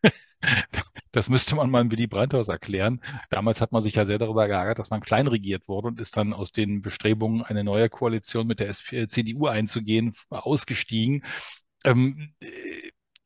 Das 1.11 1.27
müsste 1.27 1.55
man 1.55 1.69
mal 1.69 1.91
Willy 1.91 2.07
Brandt 2.07 2.33
erklären. 2.33 3.01
Damals 3.29 3.61
hat 3.61 3.71
man 3.71 3.81
sich 3.81 3.95
ja 3.95 4.05
sehr 4.05 4.19
darüber 4.19 4.47
geärgert, 4.47 4.79
dass 4.79 4.89
man 4.89 5.01
klein 5.01 5.27
regiert 5.27 5.67
wurde 5.67 5.89
und 5.89 5.99
ist 5.99 6.15
dann 6.15 6.33
aus 6.33 6.51
den 6.51 6.81
Bestrebungen, 6.81 7.41
eine 7.41 7.63
neue 7.63 7.89
Koalition 7.89 8.47
mit 8.47 8.59
der 8.59 8.71
CDU 8.71 9.47
einzugehen, 9.47 10.13
ausgestiegen. 10.29 11.25
Ähm, 11.83 12.33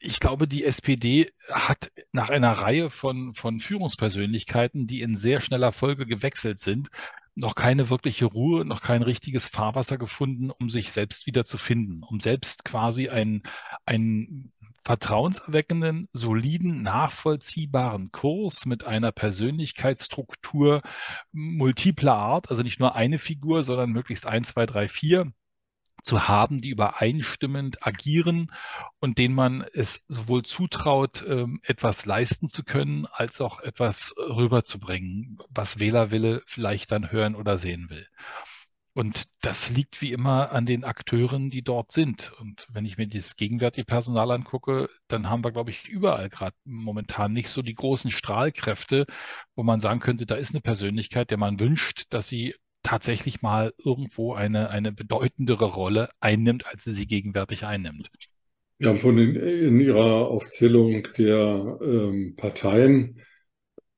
ich 0.04 0.20
glaube, 0.20 0.48
die 0.48 0.66
SPD 0.66 1.32
hat 1.50 1.92
nach 2.12 2.30
einer 2.30 2.52
Reihe 2.52 2.90
von, 2.90 3.34
von 3.36 3.62
Führungspersönlichkeiten, 3.62 4.86
die 4.86 5.02
in 5.02 5.16
sehr 5.16 5.40
schneller 5.40 5.72
Folge 5.72 6.06
gewechselt 6.06 6.60
sind, 6.60 6.90
noch 7.36 7.56
keine 7.56 7.90
wirkliche 7.90 8.26
Ruhe, 8.26 8.66
noch 8.66 8.82
kein 8.82 9.02
richtiges 9.02 9.48
Fahrwasser 9.48 9.98
gefunden, 9.98 10.52
um 10.52 10.70
sich 10.70 10.92
selbst 10.92 11.26
wieder 11.26 11.46
zu 11.46 11.58
finden, 11.58 12.04
um 12.04 12.20
selbst 12.20 12.66
quasi 12.66 13.10
einen, 13.10 13.44
einen 13.86 14.52
vertrauenserweckenden, 14.78 16.10
soliden, 16.12 16.84
nachvollziehbaren 16.84 18.12
Kurs 18.12 18.66
mit 18.66 18.84
einer 18.84 19.14
Persönlichkeitsstruktur 19.14 20.82
multipler 21.32 22.16
Art, 22.16 22.50
also 22.50 22.62
nicht 22.62 22.82
nur 22.82 22.94
eine 22.94 23.20
Figur, 23.20 23.64
sondern 23.64 23.92
möglichst 23.92 24.28
ein, 24.28 24.44
zwei, 24.44 24.66
drei, 24.66 24.90
vier 24.90 25.32
zu 26.04 26.28
haben, 26.28 26.62
die 26.62 26.70
übereinstimmend 26.70 27.86
agieren 27.86 28.52
und 29.00 29.18
denen 29.18 29.34
man 29.34 29.66
es 29.74 30.04
sowohl 30.08 30.44
zutraut, 30.44 31.24
ähm, 31.28 31.60
etwas 31.64 32.06
leisten 32.06 32.50
zu 32.50 32.64
können, 32.64 33.08
als 33.08 33.42
auch 33.42 33.60
etwas 33.62 34.14
rüberzubringen, 34.18 35.40
was 35.50 35.80
Wählerwille 35.80 36.44
vielleicht 36.46 36.92
dann 36.92 37.12
hören 37.12 37.36
oder 37.36 37.58
sehen 37.58 37.90
will. 37.90 38.08
Und 38.96 39.26
das 39.42 39.72
liegt 39.72 40.02
wie 40.02 40.12
immer 40.12 40.52
an 40.52 40.68
den 40.68 40.84
Akteuren, 40.84 41.50
die 41.50 41.64
dort 41.64 41.92
sind. 41.92 42.32
Und 42.40 42.68
wenn 42.70 42.86
ich 42.86 42.98
mir 42.98 43.08
dieses 43.08 43.36
gegenwärtige 43.36 43.86
Personal 43.86 44.30
angucke, 44.30 44.88
dann 45.08 45.32
haben 45.32 45.44
wir, 45.44 45.52
glaube 45.52 45.72
ich, 45.72 45.88
überall 45.88 46.30
gerade 46.30 46.56
momentan 46.64 47.34
nicht 47.34 47.50
so 47.50 47.64
die 47.64 47.74
großen 47.74 48.12
Strahlkräfte, 48.12 49.08
wo 49.56 49.64
man 49.64 49.80
sagen 49.80 50.00
könnte, 50.00 50.28
da 50.28 50.36
ist 50.36 50.54
eine 50.54 50.62
Persönlichkeit, 50.62 51.32
der 51.32 51.40
man 51.40 51.60
wünscht, 51.60 52.06
dass 52.12 52.28
sie 52.28 52.54
tatsächlich 52.84 53.42
mal 53.42 53.74
irgendwo 53.84 54.34
eine, 54.34 54.70
eine 54.70 54.92
bedeutendere 54.92 55.66
Rolle 55.66 56.10
einnimmt, 56.20 56.68
als 56.68 56.84
sie 56.84 56.94
sie 56.94 57.08
gegenwärtig 57.08 57.66
einnimmt. 57.66 58.12
Haben 58.84 59.00
von 59.00 59.16
den, 59.16 59.36
in 59.36 59.80
Ihrer 59.80 60.28
Aufzählung 60.28 61.08
der 61.18 61.80
ähm, 61.82 62.36
Parteien, 62.36 63.22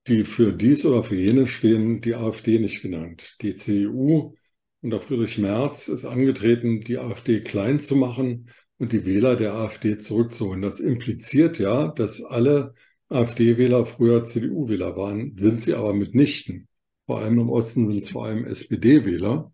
die 0.08 0.24
für 0.24 0.54
dies 0.54 0.86
oder 0.86 1.04
für 1.04 1.16
jenes 1.16 1.50
stehen, 1.50 2.02
die 2.02 2.14
AfD 2.14 2.60
nicht 2.60 2.84
genannt. 2.84 3.38
Die 3.42 3.56
CDU 3.56 4.36
unter 4.82 5.00
Friedrich 5.00 5.40
Merz 5.40 5.88
ist 5.88 6.06
angetreten, 6.06 6.82
die 6.82 7.00
AfD 7.00 7.42
klein 7.42 7.80
zu 7.80 7.96
machen 7.96 8.52
und 8.78 8.92
die 8.92 9.06
Wähler 9.08 9.36
der 9.36 9.56
AfD 9.56 9.98
zurückzuholen. 9.98 10.62
Das 10.62 10.80
impliziert 10.80 11.58
ja, 11.58 11.88
dass 11.88 12.24
alle 12.24 12.76
AfD-Wähler 13.10 13.88
früher 13.88 14.24
CDU-Wähler 14.24 14.96
waren, 14.96 15.36
sind 15.38 15.62
sie 15.62 15.74
aber 15.74 15.94
mitnichten 15.94 16.68
vor 17.06 17.20
allem 17.20 17.40
im 17.40 17.50
Osten 17.50 17.86
sind 17.88 17.98
es 17.98 18.10
vor 18.10 18.26
allem 18.26 18.46
SPD-Wähler 18.46 19.52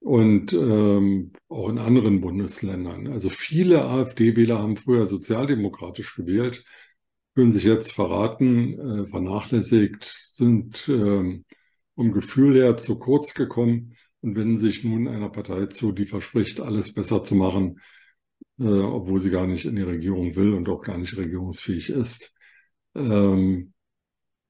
und 0.00 0.52
ähm, 0.52 1.32
auch 1.48 1.68
in 1.68 1.78
anderen 1.78 2.20
Bundesländern. 2.20 3.06
Also 3.08 3.28
viele 3.30 3.84
AfD-Wähler 3.84 4.58
haben 4.58 4.76
früher 4.76 5.06
sozialdemokratisch 5.06 6.16
gewählt, 6.16 6.64
fühlen 7.34 7.52
sich 7.52 7.64
jetzt 7.64 7.92
verraten, 7.92 8.78
äh, 8.78 9.06
vernachlässigt, 9.06 10.04
sind 10.04 10.88
ähm, 10.88 11.44
um 11.94 12.12
Gefühl 12.12 12.56
her 12.56 12.76
zu 12.76 12.98
kurz 12.98 13.34
gekommen 13.34 13.96
und 14.22 14.36
wenden 14.36 14.58
sich 14.58 14.84
nun 14.84 15.06
einer 15.08 15.28
Partei 15.30 15.66
zu, 15.66 15.92
die 15.92 16.06
verspricht, 16.06 16.60
alles 16.60 16.92
besser 16.94 17.22
zu 17.22 17.34
machen, 17.34 17.80
äh, 18.58 18.64
obwohl 18.64 19.20
sie 19.20 19.30
gar 19.30 19.46
nicht 19.46 19.64
in 19.66 19.76
die 19.76 19.82
Regierung 19.82 20.34
will 20.36 20.54
und 20.54 20.68
auch 20.68 20.82
gar 20.82 20.98
nicht 20.98 21.16
regierungsfähig 21.16 21.90
ist. 21.90 22.32
Ähm, 22.94 23.72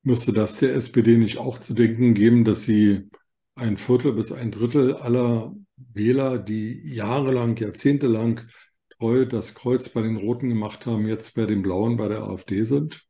Müsste 0.02 0.32
das 0.32 0.58
der 0.58 0.74
SPD 0.74 1.16
nicht 1.16 1.38
auch 1.38 1.58
zu 1.58 1.74
denken 1.74 2.14
geben, 2.14 2.44
dass 2.44 2.62
sie 2.62 3.08
ein 3.54 3.76
Viertel 3.76 4.12
bis 4.14 4.32
ein 4.32 4.50
Drittel 4.50 4.94
aller 4.94 5.54
Wähler, 5.76 6.38
die 6.38 6.80
jahrelang, 6.84 7.56
jahrzehntelang 7.56 8.42
treu 8.90 9.26
das 9.26 9.54
Kreuz 9.54 9.88
bei 9.90 10.02
den 10.02 10.16
Roten 10.16 10.48
gemacht 10.48 10.86
haben, 10.86 11.06
jetzt 11.06 11.34
bei 11.34 11.44
den 11.46 11.62
Blauen 11.62 11.96
bei 11.96 12.08
der 12.08 12.22
AfD 12.22 12.64
sind? 12.64 13.06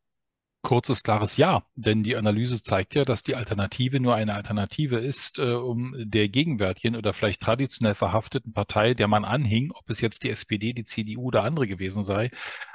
Kurzes, 0.70 1.02
klares 1.02 1.36
Ja, 1.36 1.64
denn 1.74 2.04
die 2.04 2.14
Analyse 2.14 2.62
zeigt 2.62 2.94
ja, 2.94 3.02
dass 3.04 3.24
die 3.24 3.34
Alternative 3.34 3.98
nur 3.98 4.14
eine 4.14 4.34
Alternative 4.34 5.00
ist, 5.00 5.40
äh, 5.40 5.54
um 5.54 5.96
der 5.98 6.28
gegenwärtigen 6.28 6.94
oder 6.94 7.12
vielleicht 7.12 7.42
traditionell 7.42 7.96
verhafteten 7.96 8.52
Partei, 8.52 8.94
der 8.94 9.08
man 9.08 9.24
anhing, 9.24 9.72
ob 9.74 9.90
es 9.90 10.00
jetzt 10.00 10.22
die 10.22 10.30
SPD, 10.30 10.72
die 10.72 10.84
CDU 10.84 11.24
oder 11.24 11.42
andere 11.42 11.66
gewesen 11.66 12.04
sei, 12.04 12.30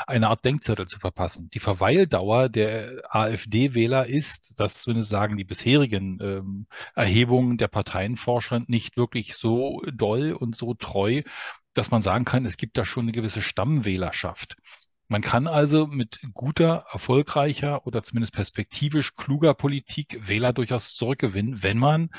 eine 0.08 0.28
Art 0.28 0.44
Denkzettel 0.44 0.88
zu 0.88 1.00
verpassen. 1.00 1.50
Die 1.54 1.62
Verweildauer 1.62 2.50
der 2.50 3.02
AfD-Wähler 3.12 4.08
ist, 4.08 4.60
das 4.60 4.82
zumindest 4.82 5.10
sagen 5.10 5.38
die 5.38 5.46
bisherigen 5.46 6.20
ähm, 6.22 6.68
Erhebungen 6.96 7.58
der 7.58 7.70
Parteienforscher, 7.70 8.64
nicht 8.68 8.98
wirklich 8.98 9.36
so 9.36 9.82
doll 9.94 10.34
und 10.34 10.58
so 10.58 10.74
treu, 10.74 11.22
dass 11.74 11.92
man 11.92 12.02
sagen 12.02 12.26
kann, 12.26 12.46
es 12.46 12.58
gibt 12.58 12.78
da 12.78 12.84
schon 12.84 13.06
eine 13.06 13.14
gewisse 13.14 13.42
Stammwählerschaft. 13.42 14.58
Man 15.08 15.22
kann 15.22 15.48
also 15.48 15.88
mit 15.88 16.20
guter, 16.34 16.86
erfolgreicher 16.92 17.86
oder 17.86 18.04
zumindest 18.04 18.34
perspektivisch 18.34 19.14
kluger 19.16 19.54
Politik 19.54 20.28
Wähler 20.28 20.54
durchaus 20.54 20.96
zurückgewinnen, 20.96 21.62
wenn 21.62 21.78
man 21.78 22.10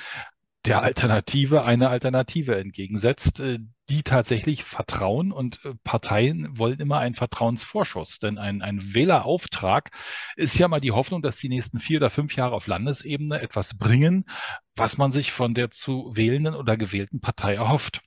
der 0.66 0.83
Alternative 0.83 1.64
eine 1.64 1.88
Alternative 1.88 2.57
entgegensetzt, 2.59 3.40
äh, 3.40 3.59
die 3.88 4.02
tatsächlich 4.02 4.64
vertrauen 4.64 5.31
und 5.31 5.64
äh, 5.64 5.75
Parteien 5.85 6.59
wollen 6.59 6.81
immer 6.81 6.99
einen 6.99 7.14
Vertrauensvorschuss, 7.14 8.19
denn 8.19 8.38
ein, 8.38 8.62
ein 8.62 8.95
Wählerauftrag 8.95 9.90
ist 10.35 10.59
ja 10.59 10.66
mal 10.66 10.81
die 10.81 10.93
Hoffnung, 10.93 11.23
dass 11.23 11.38
die 11.38 11.49
nächsten 11.49 11.78
vier 11.78 11.99
oder 11.99 12.11
fünf 12.11 12.35
Jahre 12.35 12.55
auf 12.55 12.66
Landesebene 12.66 13.40
etwas 13.40 13.78
bringen, 13.78 14.25
was 14.75 14.99
man 14.99 15.12
sich 15.12 15.33
von 15.33 15.55
der 15.55 15.71
zu 15.71 16.11
wählenden 16.14 16.55
oder 16.55 16.76
gewählten 16.76 17.21
Partei 17.21 17.55
erhofft. 17.55 18.00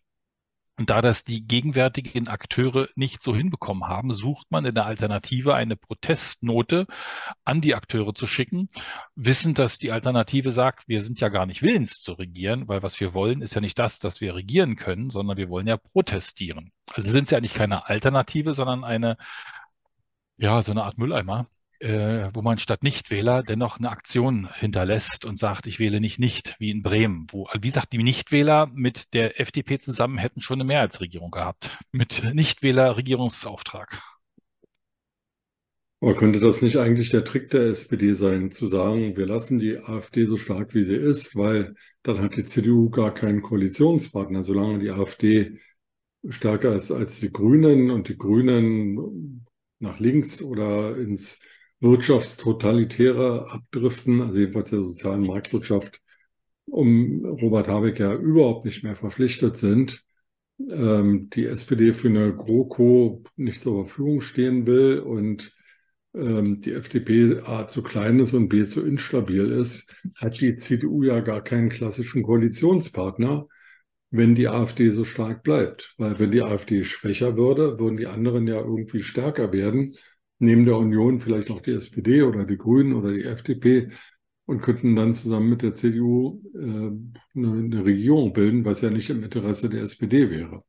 Und 0.79 0.89
da 0.89 1.01
das 1.01 1.25
die 1.25 1.45
gegenwärtigen 1.45 2.29
Akteure 2.29 2.87
nicht 2.95 3.21
so 3.21 3.35
hinbekommen 3.35 3.89
haben, 3.89 4.13
sucht 4.13 4.49
man 4.49 4.63
in 4.63 4.75
der 4.75 4.85
Alternative 4.85 5.53
eine 5.53 5.75
Protestnote 5.75 6.87
an 7.43 7.59
die 7.59 7.75
Akteure 7.75 8.15
zu 8.15 8.27
schicken, 8.27 8.69
wissend, 9.13 9.59
dass 9.59 9.77
die 9.77 9.91
Alternative 9.91 10.53
sagt, 10.53 10.87
wir 10.87 11.01
sind 11.01 11.19
ja 11.19 11.27
gar 11.27 11.45
nicht 11.45 11.61
willens 11.61 11.99
zu 11.99 12.13
regieren, 12.13 12.69
weil 12.69 12.81
was 12.81 12.97
wir 13.01 13.13
wollen, 13.13 13.41
ist 13.41 13.55
ja 13.55 13.59
nicht 13.59 13.77
das, 13.77 13.99
dass 13.99 14.21
wir 14.21 14.35
regieren 14.35 14.77
können, 14.77 15.09
sondern 15.09 15.35
wir 15.35 15.49
wollen 15.49 15.67
ja 15.67 15.75
protestieren. 15.75 16.71
Also 16.93 17.11
sind 17.11 17.27
sie 17.27 17.35
eigentlich 17.35 17.55
keine 17.55 17.89
Alternative, 17.89 18.53
sondern 18.53 18.85
eine, 18.85 19.17
ja, 20.37 20.61
so 20.61 20.71
eine 20.71 20.83
Art 20.85 20.97
Mülleimer, 20.97 21.45
äh, 21.79 22.29
wo 22.33 22.41
man 22.41 22.59
statt 22.59 22.83
Nichtwähler 22.83 23.43
dennoch 23.43 23.79
eine 23.79 23.89
Aktion 23.89 24.49
hinterlässt 24.53 25.25
und 25.25 25.39
sagt, 25.39 25.65
ich 25.67 25.79
wähle 25.79 25.99
nicht 25.99 26.19
nicht, 26.19 26.55
wie 26.59 26.71
in 26.71 26.83
Bremen, 26.83 27.27
wo, 27.31 27.47
wie 27.53 27.67
gesagt, 27.67 27.93
die 27.93 27.97
Nichtwähler 27.97 28.69
mit 28.73 29.13
der 29.13 29.39
FDP 29.39 29.79
zusammen 29.79 30.17
hätten 30.17 30.41
schon 30.41 30.57
eine 30.57 30.65
Mehrheitsregierung 30.65 31.31
gehabt, 31.31 31.71
mit 31.91 32.23
Nichtwähler-Regierungsauftrag. 32.33 34.01
Aber 36.01 36.15
könnte 36.15 36.39
das 36.39 36.61
nicht 36.61 36.77
eigentlich 36.77 37.09
der 37.09 37.25
Trick 37.25 37.49
der 37.49 37.63
SPD 37.67 38.13
sein, 38.13 38.51
zu 38.51 38.67
sagen, 38.67 39.17
wir 39.17 39.25
lassen 39.25 39.59
die 39.59 39.77
AfD 39.77 40.25
so 40.25 40.37
stark, 40.37 40.73
wie 40.73 40.85
sie 40.85 40.95
ist, 40.95 41.35
weil 41.35 41.75
dann 42.03 42.21
hat 42.21 42.37
die 42.37 42.45
CDU 42.45 42.89
gar 42.89 43.13
keinen 43.13 43.41
Koalitionspartner, 43.41 44.43
solange 44.43 44.79
die 44.79 44.91
AfD 44.91 45.59
stärker 46.27 46.73
ist 46.73 46.91
als 46.91 47.19
die 47.19 47.31
Grünen 47.31 47.91
und 47.91 48.07
die 48.07 48.17
Grünen 48.17 49.45
nach 49.79 49.99
links 49.99 50.41
oder 50.41 50.97
ins 50.97 51.39
wirtschaftstotalitäre 51.79 53.49
Abdriften, 53.51 54.21
also 54.21 54.37
jedenfalls 54.37 54.69
der 54.69 54.83
sozialen 54.83 55.25
Marktwirtschaft, 55.25 56.01
um 56.65 57.25
Robert 57.25 57.67
Habeck 57.67 57.99
ja 57.99 58.13
überhaupt 58.13 58.65
nicht 58.65 58.83
mehr 58.83 58.95
verpflichtet 58.95 59.57
sind, 59.57 60.05
ähm, 60.69 61.29
die 61.29 61.45
SPD 61.45 61.93
für 61.93 62.09
eine 62.09 62.35
GroKo 62.35 63.23
nicht 63.37 63.61
zur 63.61 63.85
Verfügung 63.85 64.21
stehen 64.21 64.65
will 64.65 64.99
und 64.99 65.53
ähm, 66.13 66.61
die 66.61 66.73
FDP 66.73 67.39
A 67.43 67.67
zu 67.67 67.81
klein 67.83 68.19
ist 68.19 68.33
und 68.33 68.49
B 68.49 68.65
zu 68.65 68.85
instabil 68.85 69.51
ist, 69.51 69.93
hat 70.15 70.41
die 70.41 70.55
CDU 70.57 71.03
ja 71.03 71.21
gar 71.21 71.43
keinen 71.43 71.69
klassischen 71.69 72.23
Koalitionspartner, 72.23 73.47
wenn 74.11 74.35
die 74.35 74.47
AfD 74.47 74.89
so 74.89 75.05
stark 75.05 75.43
bleibt. 75.43 75.93
Weil 75.97 76.19
wenn 76.19 76.31
die 76.31 76.41
AfD 76.41 76.83
schwächer 76.83 77.37
würde, 77.37 77.79
würden 77.79 77.97
die 77.97 78.07
anderen 78.07 78.47
ja 78.47 78.57
irgendwie 78.59 79.03
stärker 79.03 79.53
werden 79.53 79.95
neben 80.39 80.65
der 80.65 80.77
Union 80.77 81.19
vielleicht 81.19 81.51
auch 81.51 81.61
die 81.61 81.71
SPD 81.71 82.23
oder 82.23 82.45
die 82.45 82.57
Grünen 82.57 82.93
oder 82.93 83.13
die 83.13 83.23
FDP 83.23 83.91
und 84.45 84.61
könnten 84.61 84.95
dann 84.95 85.13
zusammen 85.13 85.49
mit 85.49 85.61
der 85.61 85.73
CDU 85.73 86.41
äh, 86.55 87.37
eine, 87.37 87.51
eine 87.51 87.85
Regierung 87.85 88.33
bilden, 88.33 88.65
was 88.65 88.81
ja 88.81 88.89
nicht 88.89 89.09
im 89.09 89.23
Interesse 89.23 89.69
der 89.69 89.83
SPD 89.83 90.31
wäre. 90.31 90.63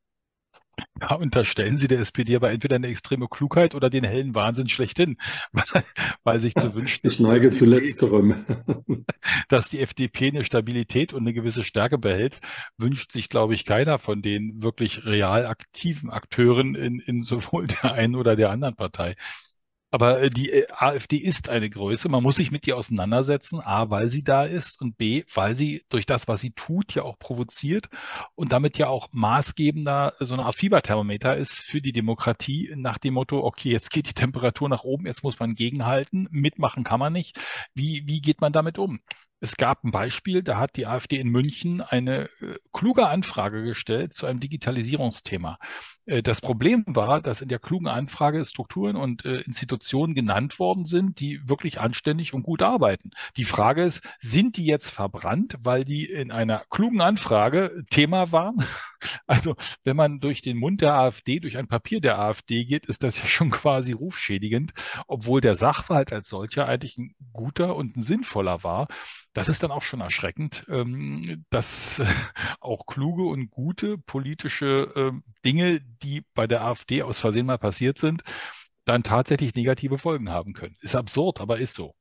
Ja, 1.01 1.15
unterstellen 1.15 1.77
Sie 1.77 1.87
der 1.87 1.99
SPD 1.99 2.35
aber 2.35 2.51
entweder 2.51 2.75
eine 2.75 2.87
extreme 2.87 3.27
Klugheit 3.27 3.73
oder 3.73 3.89
den 3.89 4.03
hellen 4.03 4.35
Wahnsinn 4.35 4.69
schlechthin, 4.69 5.17
weil, 5.51 5.83
weil 6.23 6.39
sich 6.39 6.53
zu 6.53 6.75
wünschen. 6.75 7.09
Ich 7.09 7.19
neige 7.19 7.49
zu 7.49 7.65
letzterem. 7.65 8.45
Dass 9.49 9.69
die 9.69 9.79
FDP 9.79 10.27
eine 10.27 10.43
Stabilität 10.43 11.13
und 11.13 11.21
eine 11.21 11.33
gewisse 11.33 11.63
Stärke 11.63 11.97
behält, 11.97 12.39
wünscht 12.77 13.11
sich, 13.11 13.29
glaube 13.29 13.55
ich, 13.55 13.65
keiner 13.65 13.97
von 13.99 14.21
den 14.21 14.61
wirklich 14.61 15.05
real 15.05 15.45
aktiven 15.47 16.11
Akteuren 16.11 16.75
in, 16.75 16.99
in 16.99 17.23
sowohl 17.23 17.67
der 17.67 17.93
einen 17.93 18.15
oder 18.15 18.35
der 18.35 18.51
anderen 18.51 18.75
Partei. 18.75 19.15
Aber 19.91 20.21
äh, 20.21 20.29
die 20.29 20.49
äh, 20.49 20.67
AfD 20.71 21.17
ist 21.17 21.49
eine 21.49 21.69
Größe. 21.69 22.09
Man 22.09 22.23
muss 22.23 22.37
sich 22.37 22.49
mit 22.51 22.65
ihr 22.65 22.77
auseinandersetzen. 22.77 23.59
A, 23.59 23.89
weil 23.89 24.07
sie 24.09 24.23
da 24.23 24.45
ist 24.45 24.79
und 24.81 24.97
B, 24.97 25.23
weil 25.33 25.55
sie 25.55 25.83
durch 25.89 26.05
das, 26.05 26.27
was 26.27 26.39
sie 26.39 26.51
tut, 26.51 26.95
ja 26.95 27.03
auch 27.03 27.19
provoziert 27.19 27.89
und 28.35 28.53
damit 28.53 28.77
ja 28.77 28.87
auch 28.87 29.09
maßgebender 29.11 30.13
so 30.19 30.33
eine 30.33 30.45
Art 30.45 30.55
Fieberthermometer 30.55 31.35
ist 31.35 31.63
für 31.65 31.81
die 31.81 31.91
Demokratie 31.91 32.71
nach 32.75 32.97
dem 32.97 33.15
Motto, 33.15 33.43
okay, 33.43 33.71
jetzt 33.71 33.91
geht 33.91 34.09
die 34.09 34.13
Temperatur 34.13 34.69
nach 34.69 34.83
oben, 34.83 35.05
jetzt 35.05 35.23
muss 35.23 35.39
man 35.39 35.55
gegenhalten. 35.55 36.27
Mitmachen 36.31 36.83
kann 36.83 36.99
man 36.99 37.13
nicht. 37.13 37.37
Wie, 37.73 38.03
wie 38.07 38.21
geht 38.21 38.41
man 38.41 38.53
damit 38.53 38.77
um? 38.77 38.99
Es 39.43 39.57
gab 39.57 39.83
ein 39.83 39.89
Beispiel, 39.89 40.43
da 40.43 40.59
hat 40.59 40.77
die 40.77 40.85
AfD 40.85 41.17
in 41.17 41.27
München 41.27 41.81
eine 41.81 42.29
äh, 42.41 42.59
kluge 42.71 43.07
Anfrage 43.07 43.63
gestellt 43.63 44.13
zu 44.13 44.27
einem 44.27 44.39
Digitalisierungsthema. 44.39 45.57
Äh, 46.05 46.21
das 46.21 46.41
Problem 46.41 46.83
war, 46.87 47.21
dass 47.21 47.41
in 47.41 47.49
der 47.49 47.57
klugen 47.57 47.87
Anfrage 47.87 48.45
Strukturen 48.45 48.95
und 48.95 49.25
äh, 49.25 49.41
Institutionen 49.41 50.13
genannt 50.13 50.59
worden 50.59 50.85
sind, 50.85 51.19
die 51.19 51.41
wirklich 51.49 51.79
anständig 51.79 52.35
und 52.35 52.43
gut 52.43 52.61
arbeiten. 52.61 53.11
Die 53.35 53.45
Frage 53.45 53.83
ist, 53.83 54.01
sind 54.19 54.57
die 54.57 54.65
jetzt 54.65 54.91
verbrannt, 54.91 55.55
weil 55.61 55.85
die 55.85 56.05
in 56.05 56.31
einer 56.31 56.63
klugen 56.69 57.01
Anfrage 57.01 57.83
Thema 57.89 58.31
waren? 58.31 58.63
Also, 59.25 59.55
wenn 59.83 59.95
man 59.95 60.19
durch 60.19 60.43
den 60.43 60.57
Mund 60.57 60.81
der 60.81 60.93
AfD, 60.93 61.39
durch 61.39 61.57
ein 61.57 61.67
Papier 61.67 62.01
der 62.01 62.19
AfD 62.19 62.65
geht, 62.65 62.85
ist 62.85 63.01
das 63.01 63.17
ja 63.17 63.25
schon 63.25 63.49
quasi 63.49 63.93
rufschädigend, 63.93 64.73
obwohl 65.07 65.41
der 65.41 65.55
Sachverhalt 65.55 66.13
als 66.13 66.29
solcher 66.29 66.67
eigentlich 66.67 66.99
ein 66.99 67.15
guter 67.33 67.75
und 67.75 67.97
ein 67.97 68.03
sinnvoller 68.03 68.63
war. 68.63 68.87
Das 69.33 69.47
ist 69.47 69.63
dann 69.63 69.71
auch 69.71 69.81
schon 69.81 70.01
erschreckend, 70.01 70.65
ähm, 70.69 71.45
dass 71.49 72.01
auch 72.59 72.85
kluge 72.85 73.23
und 73.23 73.49
gute 73.49 73.97
politische 73.97 74.91
ähm, 74.95 75.23
Dinge, 75.45 75.79
die 76.03 76.23
bei 76.33 76.47
der 76.47 76.63
AfD 76.65 77.01
aus 77.03 77.19
Versehen 77.19 77.45
mal 77.45 77.57
passiert 77.57 77.97
sind, 77.97 78.23
dann 78.85 79.03
tatsächlich 79.03 79.55
negative 79.55 79.97
Folgen 79.97 80.29
haben 80.29 80.53
können. 80.53 80.75
Ist 80.81 80.95
absurd, 80.95 81.39
aber 81.39 81.59
ist 81.59 81.75
so. 81.75 81.95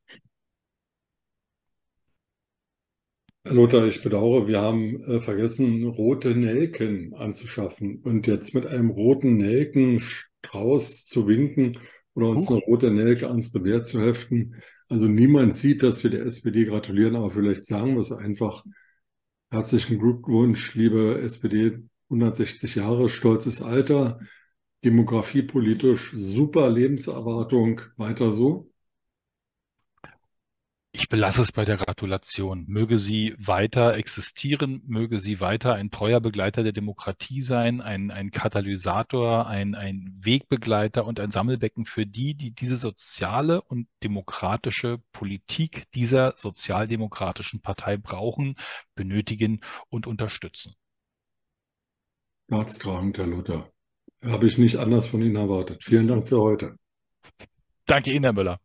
Herr 3.45 3.55
Lothar, 3.55 3.87
ich 3.87 4.03
bedauere, 4.03 4.49
wir 4.49 4.61
haben 4.61 5.03
äh, 5.05 5.21
vergessen, 5.21 5.87
rote 5.87 6.35
Nelken 6.35 7.15
anzuschaffen. 7.15 8.01
Und 8.03 8.27
jetzt 8.27 8.55
mit 8.55 8.67
einem 8.67 8.91
roten 8.91 9.37
Nelkenstrauß 9.37 11.05
zu 11.07 11.27
winken 11.27 11.79
oder 12.23 12.31
uns 12.31 12.45
Huch. 12.45 12.53
eine 12.53 12.63
rote 12.63 12.91
Nelke 12.91 13.29
ans 13.29 13.55
Revers 13.55 13.89
zu 13.89 14.01
heften, 14.01 14.57
also 14.89 15.07
niemand 15.07 15.55
sieht, 15.55 15.83
dass 15.83 16.03
wir 16.03 16.11
der 16.11 16.27
SPD 16.27 16.65
gratulieren, 16.65 17.17
aber 17.17 17.31
vielleicht 17.31 17.65
sagen 17.65 17.95
wir 17.95 18.01
es 18.01 18.13
einfach. 18.13 18.65
Herzlichen 19.51 19.99
Glückwunsch, 19.99 20.75
liebe 20.75 21.21
SPD, 21.23 21.83
160 22.09 22.77
Jahre, 22.77 23.09
stolzes 23.09 23.63
Alter, 23.63 24.21
demografiepolitisch 24.85 26.13
super 26.13 26.71
Lebenserwartung, 26.71 27.81
weiter 27.97 28.33
so. 28.33 28.70
Ich 31.01 31.09
belasse 31.09 31.41
es 31.41 31.51
bei 31.51 31.65
der 31.65 31.79
Gratulation. 31.79 32.67
Möge 32.69 32.99
sie 32.99 33.35
weiter 33.39 33.95
existieren, 33.95 34.83
möge 34.87 35.19
sie 35.19 35.41
weiter 35.41 35.73
ein 35.73 35.91
treuer 35.91 36.21
Begleiter 36.21 36.63
der 36.63 36.73
Demokratie 36.73 37.41
sein, 37.41 37.81
ein, 37.81 38.11
ein 38.11 38.31
Katalysator, 38.31 39.47
ein, 39.47 39.75
ein 39.75 40.13
Wegbegleiter 40.15 41.07
und 41.07 41.19
ein 41.19 41.31
Sammelbecken 41.31 41.87
für 41.87 42.05
die, 42.05 42.35
die 42.35 42.51
diese 42.51 42.77
soziale 42.77 43.63
und 43.63 43.89
demokratische 44.05 45.01
Politik 45.13 45.91
dieser 45.93 46.35
sozialdemokratischen 46.37 47.63
Partei 47.63 47.97
brauchen, 47.97 48.57
benötigen 48.95 49.63
und 49.89 50.07
unterstützen. 50.07 50.75
Herztragend, 52.51 53.17
Herr 53.17 53.27
Luther. 53.27 53.73
Habe 54.23 54.47
ich 54.47 54.59
nicht 54.59 54.77
anders 54.77 55.07
von 55.07 55.23
Ihnen 55.23 55.37
erwartet. 55.37 55.83
Vielen 55.83 56.09
Dank 56.09 56.29
für 56.29 56.41
heute. 56.43 56.77
Danke 57.87 58.13
Ihnen, 58.13 58.25
Herr 58.25 58.35
Müller. 58.35 58.61